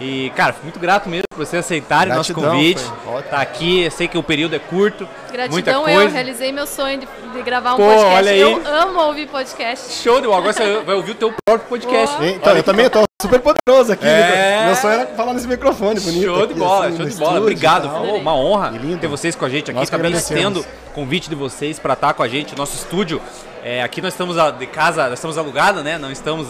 E, 0.00 0.30
cara, 0.36 0.52
fui 0.52 0.62
muito 0.62 0.78
grato 0.78 1.08
mesmo 1.08 1.24
por 1.28 1.44
você 1.44 1.56
aceitarem 1.56 2.14
nosso 2.14 2.32
convite. 2.32 2.82
Tá 3.28 3.40
aqui, 3.40 3.82
eu 3.82 3.90
sei 3.90 4.06
que 4.06 4.16
o 4.16 4.22
período 4.22 4.54
é 4.54 4.58
curto. 4.58 5.08
Gratidão, 5.32 5.50
muita 5.50 5.74
coisa. 5.74 6.02
eu 6.02 6.10
realizei 6.10 6.52
meu 6.52 6.66
sonho 6.66 7.00
de, 7.00 7.08
de 7.34 7.42
gravar 7.42 7.74
um 7.74 7.76
Pô, 7.76 7.84
podcast. 7.84 8.14
Olha 8.14 8.30
aí. 8.30 8.40
Eu 8.40 8.66
amo 8.66 9.00
ouvir 9.00 9.26
podcast. 9.28 9.92
Show 9.94 10.20
de 10.20 10.26
bola. 10.26 10.38
Agora 10.38 10.52
você 10.52 10.80
vai 10.80 10.94
ouvir 10.94 11.12
o 11.12 11.14
teu 11.16 11.34
próprio 11.44 11.68
podcast. 11.68 12.16
Oh. 12.20 12.24
Então, 12.24 12.56
eu 12.56 12.62
também 12.62 12.88
tô 12.88 13.02
super 13.20 13.40
poderoso 13.40 13.92
aqui. 13.92 14.06
É... 14.06 14.66
Meu 14.66 14.76
sonho 14.76 14.94
era 14.94 15.06
falar 15.08 15.34
nesse 15.34 15.48
microfone 15.48 15.98
bonito. 15.98 16.24
Show 16.24 16.46
de 16.46 16.54
bola, 16.54 16.86
assim, 16.86 16.96
show 16.96 17.06
de 17.06 17.16
bola. 17.16 17.40
Obrigado. 17.40 17.90
Foi 17.90 18.20
uma 18.20 18.34
honra 18.36 18.72
ter 19.00 19.08
vocês 19.08 19.34
com 19.34 19.44
a 19.44 19.48
gente 19.48 19.70
aqui. 19.70 19.80
Nós 19.80 19.90
Também 19.90 20.12
estendo 20.12 20.60
o 20.60 20.90
convite 20.94 21.28
de 21.28 21.34
vocês 21.34 21.78
para 21.78 21.94
estar 21.94 22.14
com 22.14 22.22
a 22.22 22.28
gente. 22.28 22.56
Nosso 22.56 22.76
estúdio. 22.76 23.20
É, 23.64 23.82
aqui 23.82 24.00
nós 24.00 24.12
estamos 24.12 24.36
de 24.56 24.66
casa, 24.66 25.08
nós 25.08 25.18
estamos 25.18 25.36
alugados, 25.36 25.82
né? 25.82 25.98
Não 25.98 26.12
estamos 26.12 26.46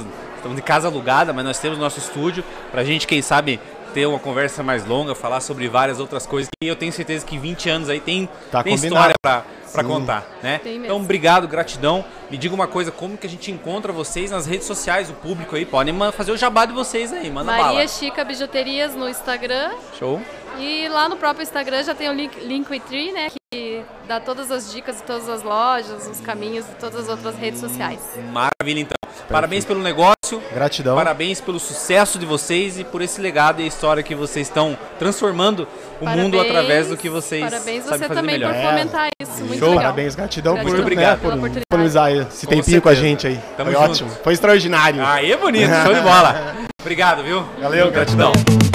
Estamos 0.49 0.57
de 0.57 0.63
casa 0.63 0.89
alugada, 0.89 1.31
mas 1.35 1.45
nós 1.45 1.59
temos 1.59 1.79
nosso 1.79 1.99
estúdio 1.99 2.43
para 2.71 2.81
a 2.81 2.85
gente, 2.85 3.07
quem 3.07 3.21
sabe, 3.21 3.61
ter 3.93 4.07
uma 4.07 4.19
conversa 4.19 4.63
mais 4.63 4.87
longa, 4.87 5.15
falar 5.15 5.41
sobre 5.41 5.69
várias 5.69 6.01
outras 6.01 6.27
coisas. 6.27 6.49
E 6.63 6.67
eu 6.67 6.75
tenho 6.75 6.91
certeza 6.91 7.27
que 7.27 7.37
20 7.37 7.69
anos 7.69 7.91
aí 7.91 8.01
tem, 8.01 8.27
tá 8.51 8.63
tem 8.63 8.73
história 8.73 9.15
para 9.23 9.85
contar, 9.85 10.27
né? 10.43 10.59
Então, 10.65 10.97
obrigado, 10.97 11.47
gratidão. 11.47 12.03
Me 12.31 12.39
diga 12.39 12.55
uma 12.55 12.67
coisa, 12.67 12.91
como 12.91 13.19
que 13.19 13.27
a 13.27 13.31
gente 13.31 13.51
encontra 13.51 13.93
vocês 13.93 14.31
nas 14.31 14.47
redes 14.47 14.67
sociais, 14.67 15.11
o 15.11 15.13
público 15.13 15.55
aí? 15.55 15.67
Podem 15.67 15.95
fazer 16.13 16.33
o 16.33 16.37
jabá 16.37 16.65
de 16.65 16.73
vocês 16.73 17.13
aí, 17.13 17.31
manda 17.31 17.53
Maria 17.53 17.65
bala. 17.67 17.89
Chica 17.89 18.25
Bijuterias 18.25 18.95
no 18.95 19.07
Instagram. 19.07 19.73
Show. 19.99 20.19
E 20.59 20.89
lá 20.89 21.09
no 21.09 21.17
próprio 21.17 21.43
Instagram 21.43 21.83
já 21.85 21.95
tem 21.95 22.09
o 22.09 22.13
link, 22.13 22.39
Linktree, 22.41 23.13
né? 23.13 23.29
Que 23.53 23.83
dá 24.07 24.21
todas 24.21 24.51
as 24.51 24.73
dicas 24.73 24.97
de 24.97 25.03
todas 25.05 25.29
as 25.29 25.43
lojas, 25.43 26.07
os 26.07 26.21
caminhos 26.21 26.67
de 26.67 26.73
todas 26.73 27.05
as 27.05 27.09
outras 27.09 27.35
redes 27.37 27.61
sociais. 27.61 28.01
Maravilha, 28.33 28.81
então. 28.81 28.99
Perfeito. 29.01 29.33
Parabéns 29.33 29.65
pelo 29.65 29.81
negócio. 29.83 30.43
Gratidão. 30.53 30.95
Parabéns 30.97 31.41
pelo 31.41 31.59
sucesso 31.59 32.19
de 32.19 32.27
vocês 32.27 32.79
e 32.79 32.85
por 32.85 33.01
esse 33.01 33.21
legado 33.21 33.63
e 33.63 33.67
história 33.67 34.03
que 34.03 34.15
vocês 34.15 34.47
estão 34.49 34.77
transformando 34.99 35.67
o 36.01 36.05
parabéns, 36.05 36.25
mundo 36.25 36.41
através 36.41 36.89
do 36.89 36.97
que 36.97 37.09
vocês 37.09 37.43
Parabéns 37.43 37.85
sabem 37.85 37.99
você 37.99 38.09
fazer 38.09 38.15
também 38.15 38.39
melhor. 38.39 38.53
por 38.55 38.63
fomentar 38.63 39.09
isso. 39.21 39.33
Muito 39.45 39.59
Show. 39.59 39.69
legal. 39.69 39.83
Parabéns, 39.85 40.15
gratidão, 40.15 40.55
gratidão. 40.55 40.77
por, 40.77 40.83
obrigado. 40.83 41.23
né, 41.23 41.37
por 41.41 41.49
disponibilizar 41.49 42.13
esse 42.13 42.47
com 42.47 42.51
tempinho 42.51 42.65
certeza. 42.65 42.81
com 42.83 42.89
a 42.91 42.95
gente 42.95 43.27
aí. 43.27 43.41
Tamo 43.57 43.71
Foi 43.73 43.81
junto. 43.81 43.91
ótimo. 43.93 44.11
Foi 44.23 44.33
extraordinário. 44.35 45.05
Aí 45.05 45.33
é 45.33 45.37
bonito, 45.37 45.71
show 45.85 45.95
de 45.95 46.01
bola. 46.01 46.55
Obrigado, 46.81 47.23
viu? 47.23 47.43
Valeu, 47.61 47.91
gratidão. 47.91 48.33
gratidão. 48.33 48.68